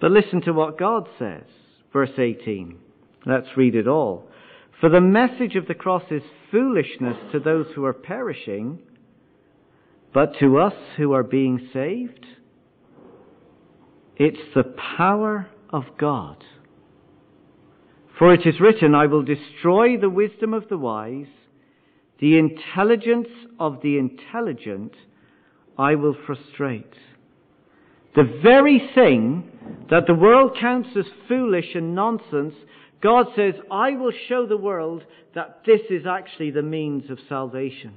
But 0.00 0.12
listen 0.12 0.40
to 0.42 0.52
what 0.52 0.78
God 0.78 1.08
says. 1.18 1.44
Verse 1.92 2.18
18. 2.18 2.78
Let's 3.26 3.56
read 3.56 3.74
it 3.74 3.88
all. 3.88 4.28
For 4.80 4.88
the 4.88 5.00
message 5.00 5.56
of 5.56 5.66
the 5.66 5.74
cross 5.74 6.04
is 6.10 6.22
foolishness 6.50 7.16
to 7.32 7.40
those 7.40 7.66
who 7.74 7.84
are 7.84 7.92
perishing, 7.92 8.78
but 10.14 10.34
to 10.40 10.58
us 10.58 10.74
who 10.96 11.12
are 11.12 11.24
being 11.24 11.68
saved, 11.72 12.24
it's 14.16 14.54
the 14.54 14.74
power 14.96 15.48
of 15.70 15.84
God. 15.98 16.42
For 18.18 18.32
it 18.32 18.46
is 18.46 18.60
written, 18.60 18.94
I 18.94 19.06
will 19.06 19.22
destroy 19.22 19.96
the 19.96 20.10
wisdom 20.10 20.54
of 20.54 20.68
the 20.68 20.78
wise, 20.78 21.26
the 22.20 22.38
intelligence 22.38 23.28
of 23.60 23.80
the 23.82 23.98
intelligent 23.98 24.92
I 25.76 25.94
will 25.94 26.16
frustrate. 26.26 26.94
The 28.18 28.40
very 28.42 28.90
thing 28.96 29.44
that 29.90 30.08
the 30.08 30.14
world 30.14 30.56
counts 30.60 30.88
as 30.98 31.04
foolish 31.28 31.76
and 31.76 31.94
nonsense, 31.94 32.52
God 33.00 33.26
says, 33.36 33.54
I 33.70 33.92
will 33.92 34.10
show 34.28 34.44
the 34.44 34.56
world 34.56 35.04
that 35.36 35.60
this 35.64 35.82
is 35.88 36.04
actually 36.04 36.50
the 36.50 36.62
means 36.62 37.10
of 37.10 37.20
salvation. 37.28 37.94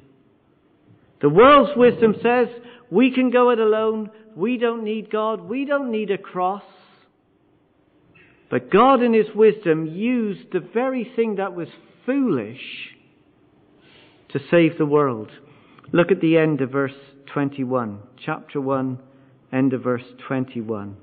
The 1.22 1.30
world's 1.30 1.76
wisdom 1.76 2.14
says, 2.22 2.50
we 2.92 3.10
can 3.10 3.32
go 3.32 3.50
it 3.50 3.58
alone, 3.58 4.12
we 4.36 4.60
don't 4.60 4.84
need 4.84 5.10
God, 5.10 5.42
we 5.42 5.66
don't 5.66 5.90
need 5.90 6.12
a 6.12 6.20
cross. 6.20 6.62
But 8.52 8.70
God 8.70 9.02
in 9.02 9.14
His 9.14 9.34
wisdom 9.34 9.88
used 9.88 10.52
the 10.52 10.60
very 10.60 11.12
thing 11.16 11.38
that 11.38 11.56
was 11.56 11.70
foolish 12.06 12.62
to 14.30 14.40
save 14.52 14.78
the 14.78 14.86
world. 14.86 15.32
Look 15.92 16.12
at 16.12 16.22
the 16.22 16.38
end 16.38 16.62
of 16.62 16.70
verse 16.70 16.94
21, 17.34 17.98
chapter 18.24 18.62
1, 18.62 19.00
end 19.52 19.74
of 19.74 19.84
verse 19.84 20.06
21. 20.28 20.96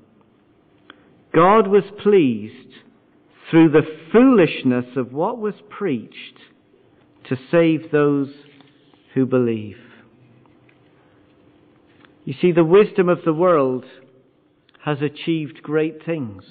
God 1.33 1.67
was 1.67 1.83
pleased 2.01 2.73
through 3.49 3.69
the 3.69 3.85
foolishness 4.11 4.95
of 4.95 5.13
what 5.13 5.37
was 5.37 5.55
preached 5.69 6.39
to 7.27 7.37
save 7.51 7.91
those 7.91 8.29
who 9.13 9.25
believe. 9.25 9.77
You 12.25 12.33
see, 12.39 12.51
the 12.51 12.63
wisdom 12.63 13.09
of 13.09 13.19
the 13.25 13.33
world 13.33 13.85
has 14.85 15.01
achieved 15.01 15.61
great 15.61 16.05
things. 16.05 16.43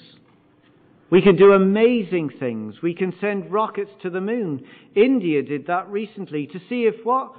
We 1.09 1.21
can 1.21 1.35
do 1.35 1.53
amazing 1.53 2.31
things. 2.39 2.75
We 2.83 2.93
can 2.93 3.13
send 3.19 3.51
rockets 3.51 3.91
to 4.03 4.09
the 4.09 4.21
moon. 4.21 4.63
India 4.95 5.41
did 5.41 5.67
that 5.67 5.89
recently 5.89 6.47
to 6.47 6.59
see 6.69 6.83
if 6.83 7.03
what, 7.03 7.33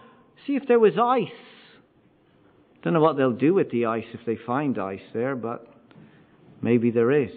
see 0.46 0.56
if 0.56 0.66
there 0.66 0.80
was 0.80 0.94
ice. 1.00 1.28
Don't 2.82 2.94
know 2.94 3.00
what 3.00 3.16
they'll 3.16 3.32
do 3.32 3.52
with 3.54 3.70
the 3.70 3.86
ice 3.86 4.06
if 4.14 4.20
they 4.24 4.36
find 4.36 4.78
ice 4.78 5.02
there, 5.12 5.36
but 5.36 5.66
maybe 6.62 6.90
there 6.90 7.10
is. 7.10 7.30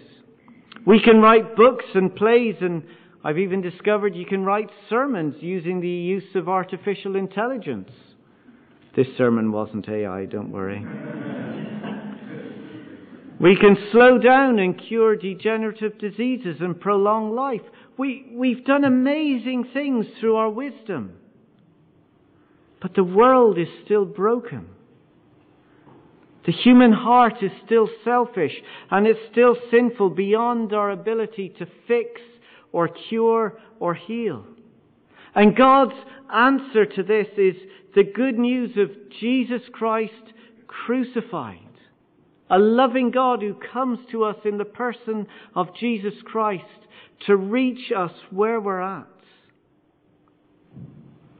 We 0.86 1.00
can 1.00 1.20
write 1.20 1.56
books 1.56 1.84
and 1.94 2.14
plays, 2.14 2.56
and 2.60 2.82
I've 3.22 3.38
even 3.38 3.60
discovered 3.60 4.14
you 4.14 4.26
can 4.26 4.44
write 4.44 4.70
sermons 4.88 5.36
using 5.40 5.80
the 5.80 5.88
use 5.88 6.34
of 6.34 6.48
artificial 6.48 7.16
intelligence. 7.16 7.90
This 8.96 9.06
sermon 9.18 9.50
wasn't 9.52 9.88
AI, 9.88 10.24
don't 10.26 10.50
worry. 10.50 10.84
we 13.40 13.56
can 13.56 13.76
slow 13.92 14.18
down 14.18 14.58
and 14.58 14.80
cure 14.80 15.16
degenerative 15.16 15.98
diseases 15.98 16.56
and 16.60 16.80
prolong 16.80 17.34
life. 17.34 17.62
We, 17.98 18.30
we've 18.32 18.64
done 18.64 18.84
amazing 18.84 19.68
things 19.72 20.06
through 20.20 20.36
our 20.36 20.50
wisdom. 20.50 21.14
But 22.80 22.94
the 22.94 23.04
world 23.04 23.58
is 23.58 23.68
still 23.84 24.04
broken. 24.04 24.68
The 26.46 26.52
human 26.52 26.92
heart 26.92 27.42
is 27.42 27.50
still 27.64 27.88
selfish 28.04 28.52
and 28.90 29.06
it's 29.06 29.20
still 29.32 29.56
sinful 29.70 30.10
beyond 30.10 30.72
our 30.72 30.90
ability 30.90 31.54
to 31.58 31.66
fix 31.88 32.20
or 32.72 32.88
cure 32.88 33.58
or 33.80 33.94
heal. 33.94 34.44
And 35.34 35.56
God's 35.56 35.94
answer 36.32 36.84
to 36.84 37.02
this 37.02 37.28
is 37.38 37.54
the 37.94 38.04
good 38.04 38.38
news 38.38 38.76
of 38.76 38.90
Jesus 39.20 39.62
Christ 39.72 40.12
crucified. 40.66 41.58
A 42.50 42.58
loving 42.58 43.10
God 43.10 43.40
who 43.40 43.54
comes 43.72 43.98
to 44.10 44.24
us 44.24 44.36
in 44.44 44.58
the 44.58 44.64
person 44.64 45.26
of 45.54 45.74
Jesus 45.78 46.14
Christ 46.24 46.64
to 47.26 47.36
reach 47.36 47.90
us 47.96 48.12
where 48.30 48.60
we're 48.60 48.82
at. 48.82 49.06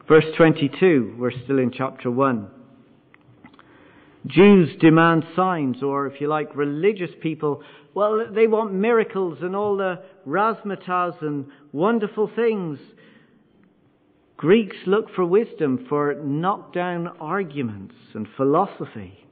Verse 0.09 0.25
22, 0.37 1.17
we're 1.19 1.31
still 1.45 1.59
in 1.59 1.71
chapter 1.71 2.11
1. 2.11 2.49
Jews 4.26 4.70
demand 4.80 5.24
signs, 5.37 5.82
or 5.82 6.06
if 6.06 6.20
you 6.20 6.28
like, 6.28 6.56
religious 6.56 7.10
people, 7.20 7.62
well, 7.92 8.26
they 8.32 8.46
want 8.46 8.72
miracles 8.72 9.38
and 9.42 9.54
all 9.54 9.76
the 9.76 10.02
razzmatazz 10.26 11.20
and 11.20 11.46
wonderful 11.72 12.30
things. 12.34 12.78
Greeks 14.37 14.76
look 14.87 15.14
for 15.14 15.24
wisdom 15.24 15.87
for 15.88 16.14
knockdown 16.14 17.08
arguments 17.20 17.94
and 18.14 18.26
philosophy. 18.37 19.26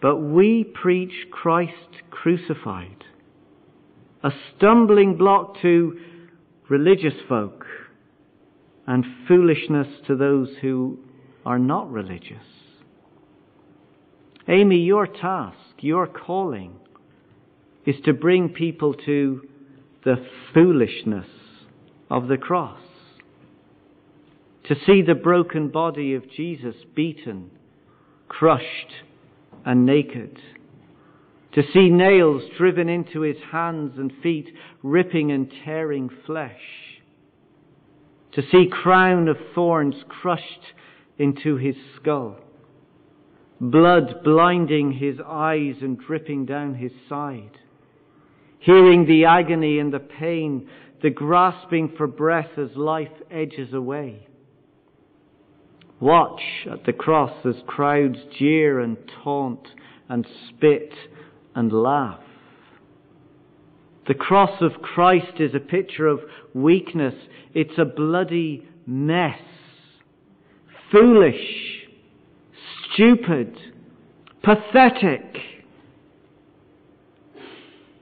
But 0.00 0.16
we 0.18 0.64
preach 0.64 1.12
Christ 1.30 2.02
crucified, 2.10 3.04
a 4.22 4.30
stumbling 4.56 5.16
block 5.16 5.60
to 5.62 5.98
religious 6.68 7.14
folk 7.28 7.66
and 8.86 9.04
foolishness 9.26 9.88
to 10.06 10.16
those 10.16 10.48
who 10.62 10.98
are 11.44 11.58
not 11.58 11.90
religious. 11.90 12.59
Amy, 14.50 14.78
your 14.78 15.06
task, 15.06 15.56
your 15.78 16.08
calling 16.08 16.74
is 17.86 17.94
to 18.04 18.12
bring 18.12 18.48
people 18.48 18.94
to 18.94 19.42
the 20.04 20.16
foolishness 20.52 21.28
of 22.10 22.26
the 22.26 22.36
cross. 22.36 22.80
To 24.64 24.74
see 24.84 25.02
the 25.02 25.14
broken 25.14 25.68
body 25.68 26.14
of 26.14 26.28
Jesus 26.28 26.74
beaten, 26.96 27.52
crushed, 28.28 28.64
and 29.64 29.86
naked. 29.86 30.36
To 31.52 31.62
see 31.72 31.88
nails 31.88 32.42
driven 32.58 32.88
into 32.88 33.20
his 33.20 33.36
hands 33.52 33.92
and 33.98 34.12
feet, 34.20 34.48
ripping 34.82 35.30
and 35.30 35.48
tearing 35.64 36.10
flesh. 36.26 36.60
To 38.32 38.42
see 38.50 38.68
crown 38.68 39.28
of 39.28 39.36
thorns 39.54 39.94
crushed 40.08 40.74
into 41.18 41.56
his 41.56 41.76
skull 41.96 42.36
blood 43.60 44.22
blinding 44.24 44.92
his 44.92 45.16
eyes 45.24 45.76
and 45.82 45.98
dripping 45.98 46.46
down 46.46 46.74
his 46.74 46.92
side. 47.08 47.58
Hearing 48.58 49.06
the 49.06 49.26
agony 49.26 49.78
and 49.78 49.92
the 49.92 50.00
pain, 50.00 50.68
the 51.02 51.10
grasping 51.10 51.92
for 51.96 52.06
breath 52.06 52.58
as 52.58 52.76
life 52.76 53.08
edges 53.30 53.72
away. 53.72 54.26
Watch 55.98 56.40
at 56.70 56.84
the 56.86 56.92
cross 56.94 57.44
as 57.44 57.56
crowds 57.66 58.18
jeer 58.38 58.80
and 58.80 58.96
taunt 59.22 59.68
and 60.08 60.26
spit 60.48 60.92
and 61.54 61.70
laugh. 61.72 62.20
The 64.08 64.14
cross 64.14 64.62
of 64.62 64.82
Christ 64.82 65.38
is 65.38 65.54
a 65.54 65.60
picture 65.60 66.06
of 66.06 66.20
weakness. 66.54 67.14
It's 67.54 67.78
a 67.78 67.84
bloody 67.84 68.66
mess. 68.86 69.38
Foolish 70.90 71.79
stupid, 72.92 73.56
pathetic. 74.42 75.36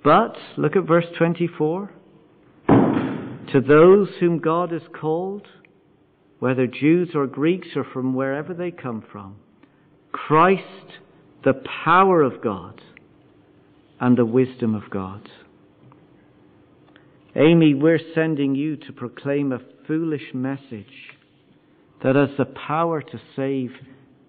But, 0.05 0.37
look 0.57 0.77
at 0.77 0.87
verse 0.87 1.07
24. 1.17 1.91
To 2.69 3.61
those 3.61 4.09
whom 4.21 4.39
God 4.39 4.73
has 4.73 4.83
called, 4.99 5.47
whether 6.39 6.67
Jews 6.67 7.11
or 7.15 7.27
Greeks 7.27 7.69
or 7.75 7.85
from 7.85 8.15
wherever 8.15 8.55
they 8.55 8.71
come 8.71 9.05
from, 9.11 9.37
Christ, 10.13 10.63
the 11.45 11.63
power 11.85 12.23
of 12.23 12.43
God 12.43 12.81
and 14.01 14.17
the 14.17 14.25
wisdom 14.25 14.75
of 14.75 14.91
God. 14.91 15.29
Amy, 17.35 17.75
we're 17.75 18.01
sending 18.15 18.55
you 18.55 18.77
to 18.77 18.93
proclaim 18.93 19.53
a 19.53 19.61
foolish 19.87 20.35
message 20.35 20.87
that 22.03 22.17
has 22.17 22.31
the 22.37 22.45
power 22.45 23.03
to 23.03 23.21
save 23.35 23.71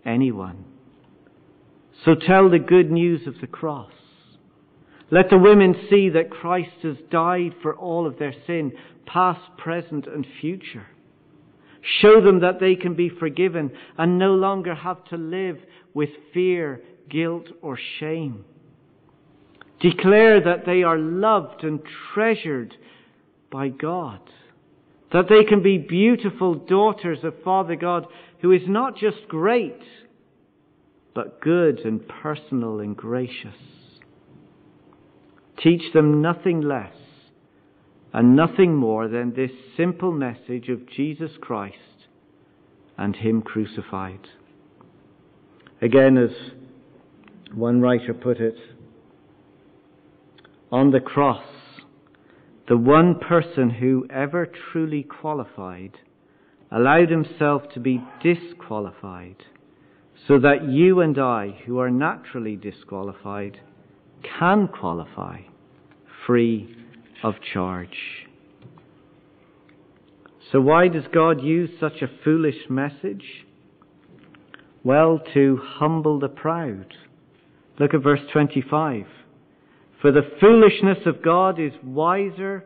anyone. 0.06 0.66
So 2.06 2.16
tell 2.16 2.50
the 2.50 2.60
good 2.60 2.92
news 2.92 3.28
of 3.28 3.40
the 3.42 3.48
cross. 3.48 3.92
Let 5.12 5.30
the 5.30 5.38
women 5.38 5.76
see 5.90 6.10
that 6.10 6.30
Christ 6.30 6.84
has 6.84 6.98
died 7.10 7.56
for 7.62 7.76
all 7.76 8.06
of 8.06 8.20
their 8.20 8.34
sin, 8.46 8.72
past, 9.06 9.42
present, 9.58 10.08
and 10.08 10.26
future. 10.40 10.86
Show 12.02 12.22
them 12.22 12.42
that 12.42 12.60
they 12.60 12.76
can 12.76 12.94
be 12.94 13.10
forgiven 13.10 13.72
and 13.98 14.20
no 14.20 14.36
longer 14.36 14.76
have 14.76 15.04
to 15.06 15.18
live 15.18 15.58
with 15.94 16.10
fear, 16.34 16.82
guilt, 17.10 17.48
or 17.62 17.78
shame. 18.00 18.46
Declare 19.80 20.42
that 20.42 20.66
they 20.66 20.84
are 20.84 20.98
loved 20.98 21.64
and 21.64 21.80
treasured 22.14 22.76
by 23.52 23.70
God. 23.70 24.20
That 25.12 25.30
they 25.30 25.44
can 25.44 25.64
be 25.64 25.78
beautiful 25.78 26.54
daughters 26.54 27.20
of 27.24 27.34
Father 27.44 27.76
God 27.76 28.06
who 28.42 28.52
is 28.52 28.62
not 28.68 28.96
just 28.98 29.28
great, 29.28 29.80
but 31.14 31.42
good 31.42 31.80
and 31.80 32.08
personal 32.08 32.80
and 32.80 32.96
gracious. 32.96 33.56
Teach 35.62 35.94
them 35.94 36.22
nothing 36.22 36.62
less 36.62 36.94
and 38.14 38.36
nothing 38.36 38.76
more 38.76 39.08
than 39.08 39.34
this 39.34 39.52
simple 39.76 40.12
message 40.12 40.70
of 40.70 40.90
Jesus 40.90 41.32
Christ 41.42 41.76
and 42.98 43.16
Him 43.16 43.42
crucified. 43.42 44.28
Again, 45.82 46.18
as 46.18 46.32
one 47.54 47.82
writer 47.82 48.14
put 48.14 48.38
it, 48.40 48.56
on 50.72 50.92
the 50.92 51.00
cross, 51.00 51.44
the 52.68 52.78
one 52.78 53.20
person 53.20 53.70
who 53.70 54.06
ever 54.10 54.48
truly 54.72 55.04
qualified 55.04 55.98
allowed 56.72 57.10
himself 57.10 57.64
to 57.74 57.80
be 57.80 58.04
disqualified 58.22 59.38
so 60.28 60.40
that 60.40 60.70
you 60.70 61.02
and 61.02 61.18
I, 61.18 61.60
who 61.66 61.80
are 61.80 61.90
naturally 61.90 62.56
disqualified, 62.56 63.60
can 64.22 64.68
qualify 64.68 65.42
free 66.26 66.76
of 67.24 67.36
charge. 67.54 68.28
So, 70.52 70.60
why 70.62 70.88
does 70.88 71.06
God 71.14 71.42
use 71.42 71.70
such 71.80 72.02
a 72.02 72.10
foolish 72.24 72.70
message? 72.70 73.24
Well, 74.84 75.20
to 75.34 75.60
humble 75.64 76.20
the 76.20 76.30
proud. 76.30 76.94
Look 77.80 77.94
at 77.94 78.04
verse 78.04 78.22
25. 78.32 79.06
For 80.02 80.12
the 80.12 80.30
foolishness 80.40 81.06
of 81.06 81.22
God 81.22 81.60
is 81.60 81.74
wiser 81.84 82.66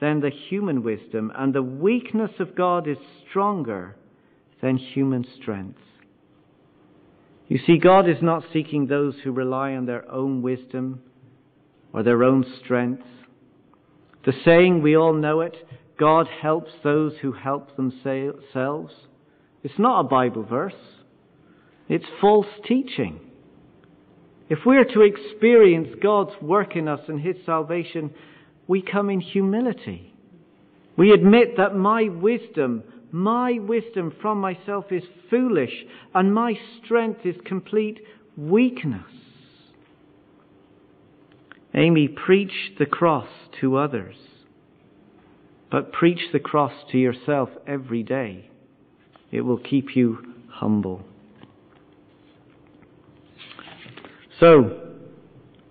than 0.00 0.20
the 0.20 0.30
human 0.30 0.82
wisdom, 0.82 1.32
and 1.34 1.54
the 1.54 1.62
weakness 1.62 2.30
of 2.38 2.54
God 2.54 2.86
is 2.86 2.98
stronger 3.28 3.96
than 4.62 4.76
human 4.76 5.24
strength. 5.40 5.80
You 7.48 7.58
see, 7.66 7.78
God 7.78 8.08
is 8.08 8.22
not 8.22 8.44
seeking 8.52 8.86
those 8.86 9.14
who 9.24 9.32
rely 9.32 9.72
on 9.72 9.86
their 9.86 10.10
own 10.10 10.42
wisdom 10.42 11.00
or 11.92 12.02
their 12.02 12.22
own 12.22 12.44
strength. 12.62 13.02
The 14.24 14.32
saying, 14.44 14.82
we 14.82 14.96
all 14.96 15.14
know 15.14 15.40
it, 15.40 15.56
God 15.98 16.28
helps 16.42 16.70
those 16.84 17.14
who 17.22 17.32
help 17.32 17.74
themselves. 17.76 18.92
It's 19.62 19.78
not 19.78 20.00
a 20.00 20.08
Bible 20.08 20.44
verse. 20.44 20.74
It's 21.88 22.04
false 22.20 22.46
teaching. 22.66 23.20
If 24.48 24.60
we're 24.64 24.84
to 24.84 25.02
experience 25.02 25.88
God's 26.02 26.40
work 26.40 26.76
in 26.76 26.86
us 26.86 27.00
and 27.08 27.20
His 27.20 27.36
salvation, 27.44 28.10
we 28.68 28.82
come 28.82 29.10
in 29.10 29.20
humility. 29.20 30.14
We 30.96 31.12
admit 31.12 31.56
that 31.56 31.74
my 31.74 32.04
wisdom, 32.04 32.84
my 33.10 33.58
wisdom 33.58 34.12
from 34.20 34.40
myself 34.40 34.92
is 34.92 35.02
foolish 35.30 35.72
and 36.14 36.32
my 36.32 36.54
strength 36.84 37.20
is 37.24 37.34
complete 37.44 37.98
weakness. 38.36 39.02
Amy, 41.74 42.08
preach 42.08 42.52
the 42.78 42.86
cross 42.86 43.28
to 43.60 43.76
others, 43.76 44.16
but 45.70 45.92
preach 45.92 46.20
the 46.32 46.38
cross 46.38 46.72
to 46.92 46.98
yourself 46.98 47.48
every 47.66 48.02
day. 48.02 48.50
It 49.30 49.42
will 49.42 49.58
keep 49.58 49.94
you 49.96 50.18
humble. 50.48 51.02
So, 54.40 54.94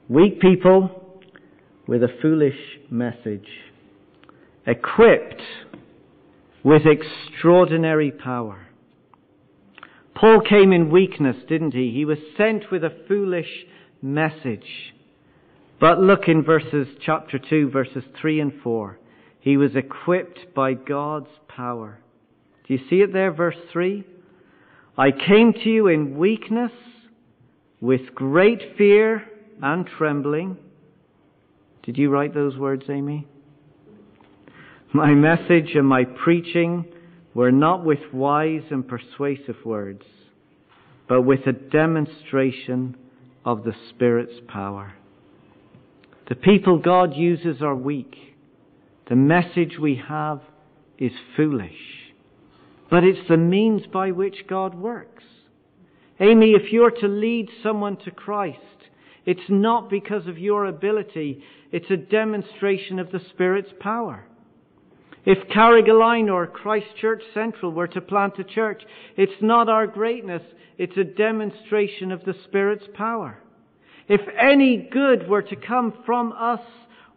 weak 0.08 0.40
people 0.40 1.07
with 1.88 2.04
a 2.04 2.18
foolish 2.22 2.58
message, 2.90 3.48
equipped 4.66 5.42
with 6.64 6.82
extraordinary 6.86 8.12
power. 8.12 8.68
Paul 10.16 10.42
came 10.42 10.74
in 10.74 10.90
weakness, 10.90 11.38
didn't 11.48 11.74
he? 11.74 11.92
He 11.92 12.04
was 12.04 12.18
sent 12.36 12.72
with 12.72 12.84
a 12.84 13.06
foolish 13.08 13.66
message. 14.02 14.94
But 15.80 16.00
look 16.00 16.28
in 16.28 16.44
verses 16.44 16.88
chapter 17.06 17.38
2 17.38 17.70
verses 17.70 18.04
3 18.20 18.40
and 18.40 18.54
4. 18.64 19.00
He 19.40 19.58
was 19.58 19.76
equipped 19.76 20.54
by 20.56 20.74
God's 20.74 21.30
power. 21.48 22.00
Do 22.68 22.74
you 22.74 22.80
see 22.90 22.98
it 22.98 23.14
there 23.14 23.32
verse 23.32 23.56
3? 23.72 24.04
I 24.98 25.12
came 25.12 25.54
to 25.54 25.70
you 25.70 25.88
in 25.88 26.18
weakness 26.18 26.72
with 27.80 28.16
great 28.16 28.76
fear 28.78 29.24
and 29.62 29.88
trembling. 29.98 30.58
Did 31.88 31.98
you 31.98 32.10
write 32.10 32.34
those 32.34 32.58
words, 32.58 32.84
Amy? 32.90 33.26
My 34.94 35.14
message 35.14 35.72
and 35.74 35.88
my 35.88 36.04
preaching 36.04 36.84
were 37.34 37.50
not 37.50 37.86
with 37.86 38.12
wise 38.12 38.64
and 38.72 38.86
persuasive 38.86 39.56
words, 39.64 40.04
but 41.08 41.22
with 41.22 41.48
a 41.48 41.54
demonstration 41.54 42.98
of 43.46 43.64
the 43.64 43.72
Spirit's 43.90 44.38
power. 44.50 44.96
The 46.28 46.36
people 46.36 46.78
God 46.78 47.16
uses 47.16 47.62
are 47.62 47.74
weak. 47.74 48.18
The 49.08 49.16
message 49.16 49.78
we 49.80 50.04
have 50.10 50.42
is 51.00 51.14
foolish. 51.38 51.72
But 52.92 53.06
it's 53.06 53.30
the 53.30 53.38
means 53.38 53.84
by 53.94 54.12
which 54.12 54.44
God 54.50 54.76
works. 54.76 55.24
Amy, 56.20 56.52
if 56.52 56.74
you're 56.74 56.92
to 56.92 57.08
lead 57.08 57.48
someone 57.64 57.96
to 58.04 58.12
Christ, 58.12 58.60
it's 59.26 59.50
not 59.50 59.90
because 59.90 60.28
of 60.28 60.38
your 60.38 60.66
ability, 60.66 61.44
it's 61.72 61.90
a 61.92 61.98
demonstration 61.98 63.00
of 63.00 63.12
the 63.12 63.22
Spirit's 63.32 63.72
power. 63.80 64.26
If 65.26 65.50
Carrigaline 65.50 66.32
or 66.32 66.48
Christ 66.48 66.88
Church 67.02 67.22
Central 67.34 67.72
were 67.72 67.88
to 67.88 68.00
plant 68.00 68.40
a 68.40 68.44
church, 68.44 68.84
it's 69.18 69.42
not 69.42 69.68
our 69.68 69.86
greatness, 69.86 70.42
it's 70.78 70.96
a 70.96 71.04
demonstration 71.04 72.12
of 72.12 72.24
the 72.24 72.36
Spirit's 72.46 72.86
power. 72.94 73.38
If 74.08 74.22
any 74.40 74.88
good 74.90 75.28
were 75.28 75.42
to 75.42 75.56
come 75.56 75.94
from 76.06 76.32
us 76.32 76.62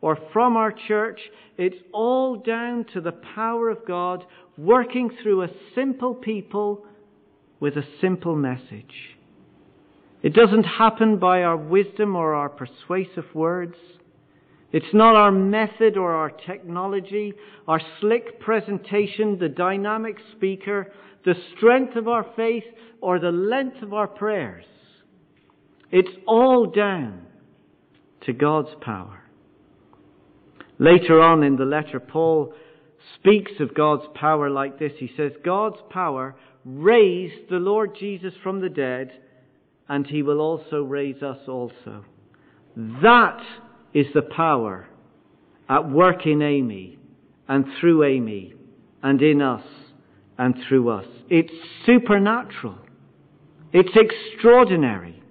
or 0.01 0.19
from 0.33 0.57
our 0.57 0.73
church, 0.89 1.21
it's 1.57 1.77
all 1.93 2.37
down 2.37 2.87
to 2.95 3.01
the 3.01 3.13
power 3.13 3.69
of 3.69 3.87
God 3.87 4.25
working 4.57 5.11
through 5.23 5.43
a 5.43 5.51
simple 5.75 6.15
people 6.15 6.85
with 7.61 7.77
a 7.77 7.85
simple 8.01 8.35
message. 8.35 9.15
It 10.23 10.35
doesn't 10.35 10.65
happen 10.65 11.19
by 11.19 11.43
our 11.43 11.57
wisdom 11.57 12.17
or 12.17 12.35
our 12.35 12.49
persuasive 12.49 13.27
words. 13.35 13.77
It's 14.73 14.95
not 14.95 15.17
our 15.17 15.33
method 15.33 15.97
or 15.97 16.13
our 16.15 16.31
technology, 16.31 17.35
our 17.67 17.81
slick 18.01 18.39
presentation, 18.41 19.39
the 19.39 19.49
dynamic 19.49 20.17
speaker, 20.37 20.93
the 21.25 21.35
strength 21.57 21.97
of 21.97 22.07
our 22.07 22.25
faith, 22.37 22.65
or 23.01 23.19
the 23.19 23.31
length 23.33 23.83
of 23.83 23.93
our 23.93 24.07
prayers. 24.07 24.65
It's 25.91 26.09
all 26.27 26.67
down 26.67 27.27
to 28.27 28.33
God's 28.33 28.75
power. 28.81 29.23
Later 30.79 31.21
on 31.21 31.43
in 31.43 31.57
the 31.57 31.65
letter, 31.65 31.99
Paul 31.99 32.55
speaks 33.17 33.53
of 33.61 33.75
God's 33.75 34.05
power 34.15 34.49
like 34.49 34.79
this. 34.79 34.93
He 34.99 35.11
says, 35.17 35.33
God's 35.45 35.81
power 35.91 36.37
raised 36.65 37.51
the 37.51 37.57
Lord 37.57 37.97
Jesus 37.99 38.33
from 38.43 38.61
the 38.61 38.69
dead, 38.69 39.11
and 39.89 40.07
he 40.07 40.23
will 40.23 40.41
also 40.41 40.83
raise 40.83 41.23
us 41.23 41.39
also. 41.49 42.05
That 42.77 43.43
is 43.95 44.07
the 44.15 44.23
power 44.23 44.87
at 45.69 45.89
work 45.91 46.27
in 46.27 46.43
Amy 46.43 46.99
and 47.49 47.65
through 47.81 48.05
Amy 48.05 48.55
and 49.03 49.21
in 49.23 49.41
us 49.43 49.65
and 50.39 50.55
through 50.69 50.89
us. 50.89 51.07
It's 51.29 51.53
supernatural. 51.87 52.79
It's 53.73 53.91
extraordinary. 53.95 55.23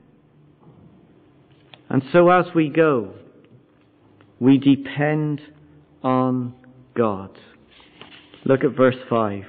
And 1.90 2.04
so 2.14 2.30
as 2.30 2.46
we 2.54 2.70
go, 2.70 3.14
we 4.40 4.58
depend 4.58 5.42
on 6.04 6.54
God. 6.96 7.38
Look 8.46 8.64
at 8.64 8.76
verse 8.76 8.96
5. 9.10 9.44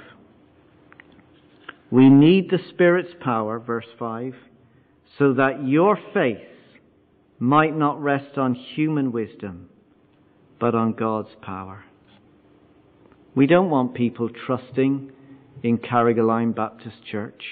We 1.91 2.09
need 2.09 2.51
the 2.51 2.59
Spirit's 2.71 3.15
power, 3.21 3.59
verse 3.59 3.87
5, 3.99 4.35
so 5.19 5.35
that 5.35 5.67
your 5.67 5.99
faith 6.15 6.39
might 7.41 7.75
not 7.75 8.01
rest 8.01 8.37
on 8.37 8.55
human 8.55 9.11
wisdom, 9.11 9.69
but 10.61 10.75
on 10.75 10.93
God's 10.93 11.31
power. 11.41 11.85
We 13.35 13.47
don't 13.47 13.71
want 13.71 13.95
people 13.95 14.29
trusting 14.29 15.11
in 15.63 15.79
Carrigaline 15.79 16.55
Baptist 16.55 16.97
Church. 17.11 17.43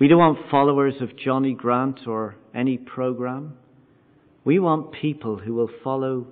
We 0.00 0.08
don't 0.08 0.18
want 0.18 0.50
followers 0.50 0.94
of 1.00 1.16
Jonny 1.16 1.54
Grant 1.54 2.06
or 2.08 2.34
any 2.54 2.76
program. 2.76 3.56
We 4.44 4.58
want 4.58 4.92
people 4.92 5.38
who 5.38 5.54
will 5.54 5.70
follow 5.84 6.26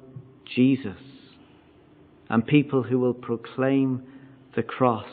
Jesus 0.54 0.98
and 2.28 2.44
people 2.44 2.82
who 2.82 2.98
will 2.98 3.14
proclaim 3.14 4.02
the 4.56 4.62
cross. 4.62 5.08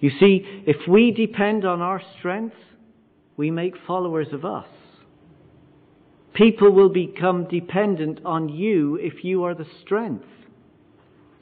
You 0.00 0.10
see, 0.18 0.64
if 0.66 0.88
we 0.88 1.12
depend 1.12 1.64
on 1.64 1.80
our 1.80 2.02
strength, 2.18 2.56
we 3.36 3.52
make 3.52 3.74
followers 3.86 4.28
of 4.32 4.44
us. 4.44 4.66
People 6.36 6.70
will 6.70 6.90
become 6.90 7.48
dependent 7.48 8.20
on 8.22 8.50
you 8.50 8.96
if 8.96 9.24
you 9.24 9.44
are 9.44 9.54
the 9.54 9.66
strength. 9.82 10.26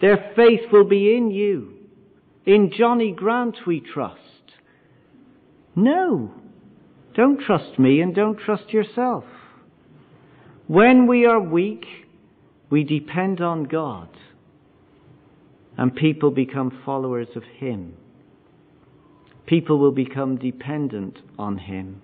Their 0.00 0.32
faith 0.36 0.70
will 0.72 0.84
be 0.84 1.16
in 1.16 1.32
you. 1.32 1.74
In 2.46 2.70
Jonny 2.76 3.10
Grant 3.10 3.56
we 3.66 3.80
trust. 3.80 4.20
No. 5.74 6.30
Don't 7.16 7.40
trust 7.40 7.76
me 7.76 8.00
and 8.00 8.14
don't 8.14 8.38
trust 8.38 8.72
yourself. 8.72 9.24
When 10.68 11.08
we 11.08 11.26
are 11.26 11.40
weak, 11.40 11.84
we 12.70 12.84
depend 12.84 13.40
on 13.40 13.64
God 13.64 14.08
and 15.76 15.94
people 15.96 16.30
become 16.30 16.82
followers 16.84 17.28
of 17.34 17.42
Him. 17.58 17.94
People 19.46 19.78
will 19.78 19.92
become 19.92 20.36
dependent 20.36 21.18
on 21.36 21.58
Him. 21.58 22.00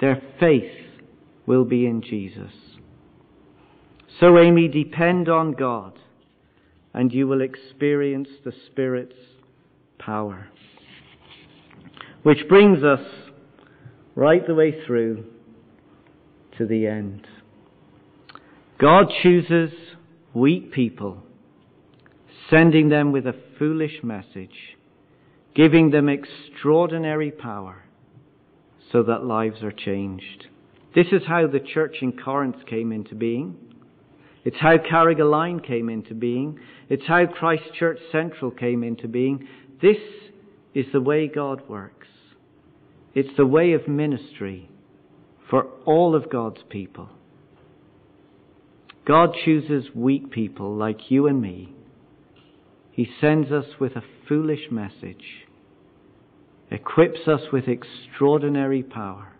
Their 0.00 0.22
faith 0.38 0.83
will 1.46 1.64
be 1.64 1.86
in 1.86 2.02
Jesus. 2.02 2.52
So, 4.20 4.38
Amy, 4.38 4.68
depend 4.68 5.28
on 5.28 5.52
God 5.52 5.98
and 6.92 7.12
you 7.12 7.26
will 7.26 7.42
experience 7.42 8.28
the 8.44 8.52
Spirit's 8.70 9.16
power. 9.98 10.48
Which 12.22 12.48
brings 12.48 12.82
us 12.84 13.04
right 14.14 14.46
the 14.46 14.54
way 14.54 14.84
through 14.86 15.24
to 16.56 16.66
the 16.66 16.86
end. 16.86 17.26
God 18.78 19.06
chooses 19.22 19.72
weak 20.32 20.72
people, 20.72 21.22
sending 22.48 22.88
them 22.88 23.12
with 23.12 23.26
a 23.26 23.34
foolish 23.58 24.02
message, 24.02 24.76
giving 25.54 25.90
them 25.90 26.08
extraordinary 26.08 27.30
power 27.30 27.84
so 28.92 29.02
that 29.02 29.24
lives 29.24 29.62
are 29.62 29.72
changed. 29.72 30.46
This 30.94 31.06
is 31.10 31.22
how 31.26 31.46
the 31.48 31.60
church 31.60 31.96
in 32.02 32.12
Corinth 32.12 32.66
came 32.66 32.92
into 32.92 33.14
being. 33.16 33.56
It's 34.44 34.56
how 34.60 34.76
Carrigaline 34.76 35.66
came 35.66 35.88
into 35.88 36.14
being. 36.14 36.60
It's 36.88 37.06
how 37.06 37.26
Christ 37.26 37.64
Church 37.78 37.98
Central 38.12 38.50
came 38.50 38.84
into 38.84 39.08
being. 39.08 39.48
This 39.82 39.96
is 40.74 40.86
the 40.92 41.00
way 41.00 41.26
God 41.26 41.68
works. 41.68 42.06
It's 43.14 43.36
the 43.36 43.46
way 43.46 43.72
of 43.72 43.88
ministry 43.88 44.68
for 45.50 45.66
all 45.84 46.14
of 46.14 46.30
God's 46.30 46.60
people. 46.68 47.08
God 49.06 49.34
chooses 49.44 49.86
weak 49.94 50.30
people 50.30 50.74
like 50.76 51.10
you 51.10 51.26
and 51.26 51.40
me. 51.40 51.74
He 52.92 53.08
sends 53.20 53.50
us 53.50 53.66
with 53.80 53.96
a 53.96 54.04
foolish 54.28 54.70
message, 54.70 55.24
equips 56.70 57.26
us 57.26 57.40
with 57.52 57.64
extraordinary 57.66 58.82
power 58.82 59.33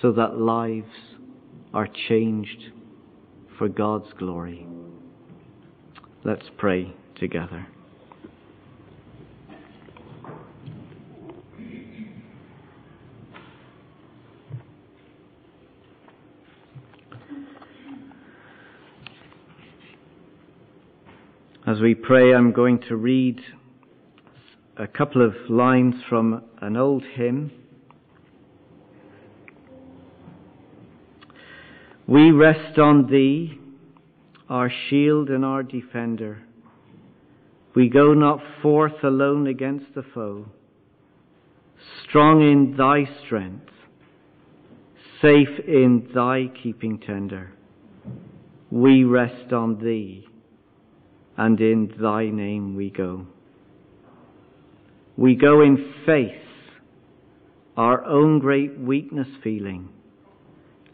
so 0.00 0.12
that 0.12 0.38
lives 0.38 0.86
are 1.74 1.88
changed 2.08 2.72
for 3.58 3.68
God's 3.68 4.12
glory. 4.18 4.66
Let's 6.24 6.46
pray 6.56 6.94
together. 7.18 7.66
As 21.66 21.80
we 21.80 21.94
pray, 21.94 22.32
I'm 22.32 22.52
going 22.52 22.80
to 22.88 22.96
read 22.96 23.40
a 24.78 24.86
couple 24.86 25.22
of 25.22 25.34
lines 25.50 25.96
from 26.08 26.42
an 26.62 26.78
old 26.78 27.04
hymn. 27.14 27.52
We 32.08 32.30
rest 32.30 32.78
on 32.78 33.06
Thee, 33.10 33.60
our 34.48 34.72
shield 34.88 35.28
and 35.28 35.44
our 35.44 35.62
defender. 35.62 36.42
We 37.74 37.90
go 37.90 38.14
not 38.14 38.40
forth 38.62 39.04
alone 39.04 39.46
against 39.46 39.94
the 39.94 40.02
foe, 40.14 40.46
strong 42.02 42.40
in 42.40 42.78
Thy 42.78 43.04
strength, 43.26 43.68
safe 45.20 45.60
in 45.66 46.08
Thy 46.14 46.46
keeping 46.62 46.98
tender. 46.98 47.52
We 48.70 49.04
rest 49.04 49.52
on 49.52 49.78
Thee, 49.78 50.26
and 51.36 51.60
in 51.60 51.92
Thy 52.00 52.30
name 52.30 52.74
we 52.74 52.88
go. 52.88 53.26
We 55.18 55.34
go 55.34 55.60
in 55.60 55.92
faith, 56.06 56.40
our 57.76 58.02
own 58.06 58.38
great 58.38 58.78
weakness 58.78 59.28
feeling 59.44 59.90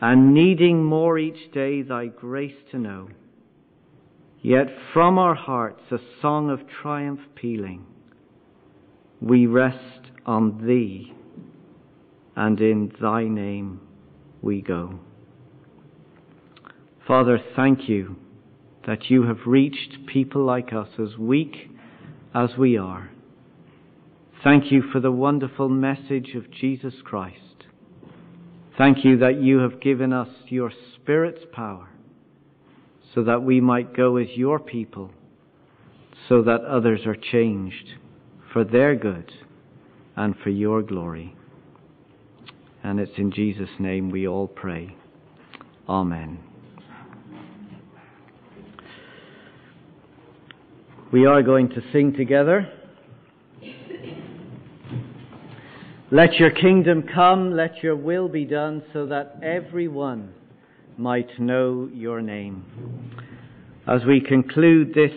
and 0.05 0.35
needing 0.35 0.85
more 0.85 1.19
each 1.19 1.51
day 1.55 1.81
thy 1.81 2.05
grace 2.05 2.59
to 2.71 2.77
know. 2.77 3.09
Yet 4.43 4.67
from 4.93 5.19
our 5.19 5.35
hearts 5.35 5.81
a 5.91 5.97
song 6.21 6.51
of 6.51 6.61
triumph 6.83 7.21
pealing, 7.35 7.87
we 9.23 9.47
rest 9.47 10.11
on 10.27 10.67
thee, 10.67 11.15
and 12.37 12.61
in 12.61 12.93
thy 13.01 13.25
name 13.25 13.81
we 14.43 14.61
go. 14.61 14.99
Father, 17.09 17.39
thank 17.57 17.89
you 17.89 18.17
that 18.87 19.09
you 19.09 19.23
have 19.23 19.47
reached 19.47 20.07
people 20.07 20.45
like 20.45 20.75
us, 20.75 20.89
as 20.99 21.17
weak 21.17 21.71
as 22.35 22.51
we 22.59 22.77
are. 22.77 23.11
Thank 24.43 24.71
you 24.71 24.83
for 24.93 25.01
the 25.01 25.13
wonderful 25.13 25.71
message 25.71 26.35
of 26.37 26.51
Jesus 26.51 26.93
Christ 27.03 27.44
Thank 28.77 29.05
you 29.05 29.19
that 29.19 29.41
you 29.41 29.59
have 29.59 29.81
given 29.81 30.13
us 30.13 30.29
your 30.49 30.73
Spirit's 30.97 31.45
power 31.53 31.89
so 33.15 33.23
that 33.23 33.43
we 33.43 33.61
might 33.61 33.95
go 33.97 34.17
as 34.17 34.27
your 34.35 34.59
people, 34.59 35.13
so 36.29 36.43
that 36.43 36.63
others 36.63 37.01
are 37.07 37.15
changed 37.15 37.91
for 38.53 38.65
their 38.65 38.97
good 38.97 39.31
and 40.17 40.35
for 40.43 40.51
your 40.51 40.83
glory. 40.83 41.37
And 42.83 42.99
it's 42.99 43.17
in 43.17 43.31
Jesus' 43.31 43.69
name 43.79 44.11
we 44.11 44.27
all 44.27 44.49
pray. 44.49 44.97
Amen. 45.89 46.41
We 51.13 51.27
are 51.27 51.43
going 51.43 51.69
to 51.71 51.83
sing 51.93 52.15
together. 52.15 52.69
Let 56.15 56.35
your 56.35 56.53
kingdom 56.53 57.03
come, 57.13 57.57
let 57.57 57.83
your 57.83 57.97
will 57.97 58.29
be 58.29 58.45
done, 58.45 58.85
so 58.93 59.05
that 59.07 59.41
everyone 59.43 60.33
might 60.97 61.41
know 61.41 61.91
your 61.93 62.23
name. 62.23 62.65
As 63.89 64.05
we 64.07 64.21
conclude 64.21 64.95
this 64.95 65.11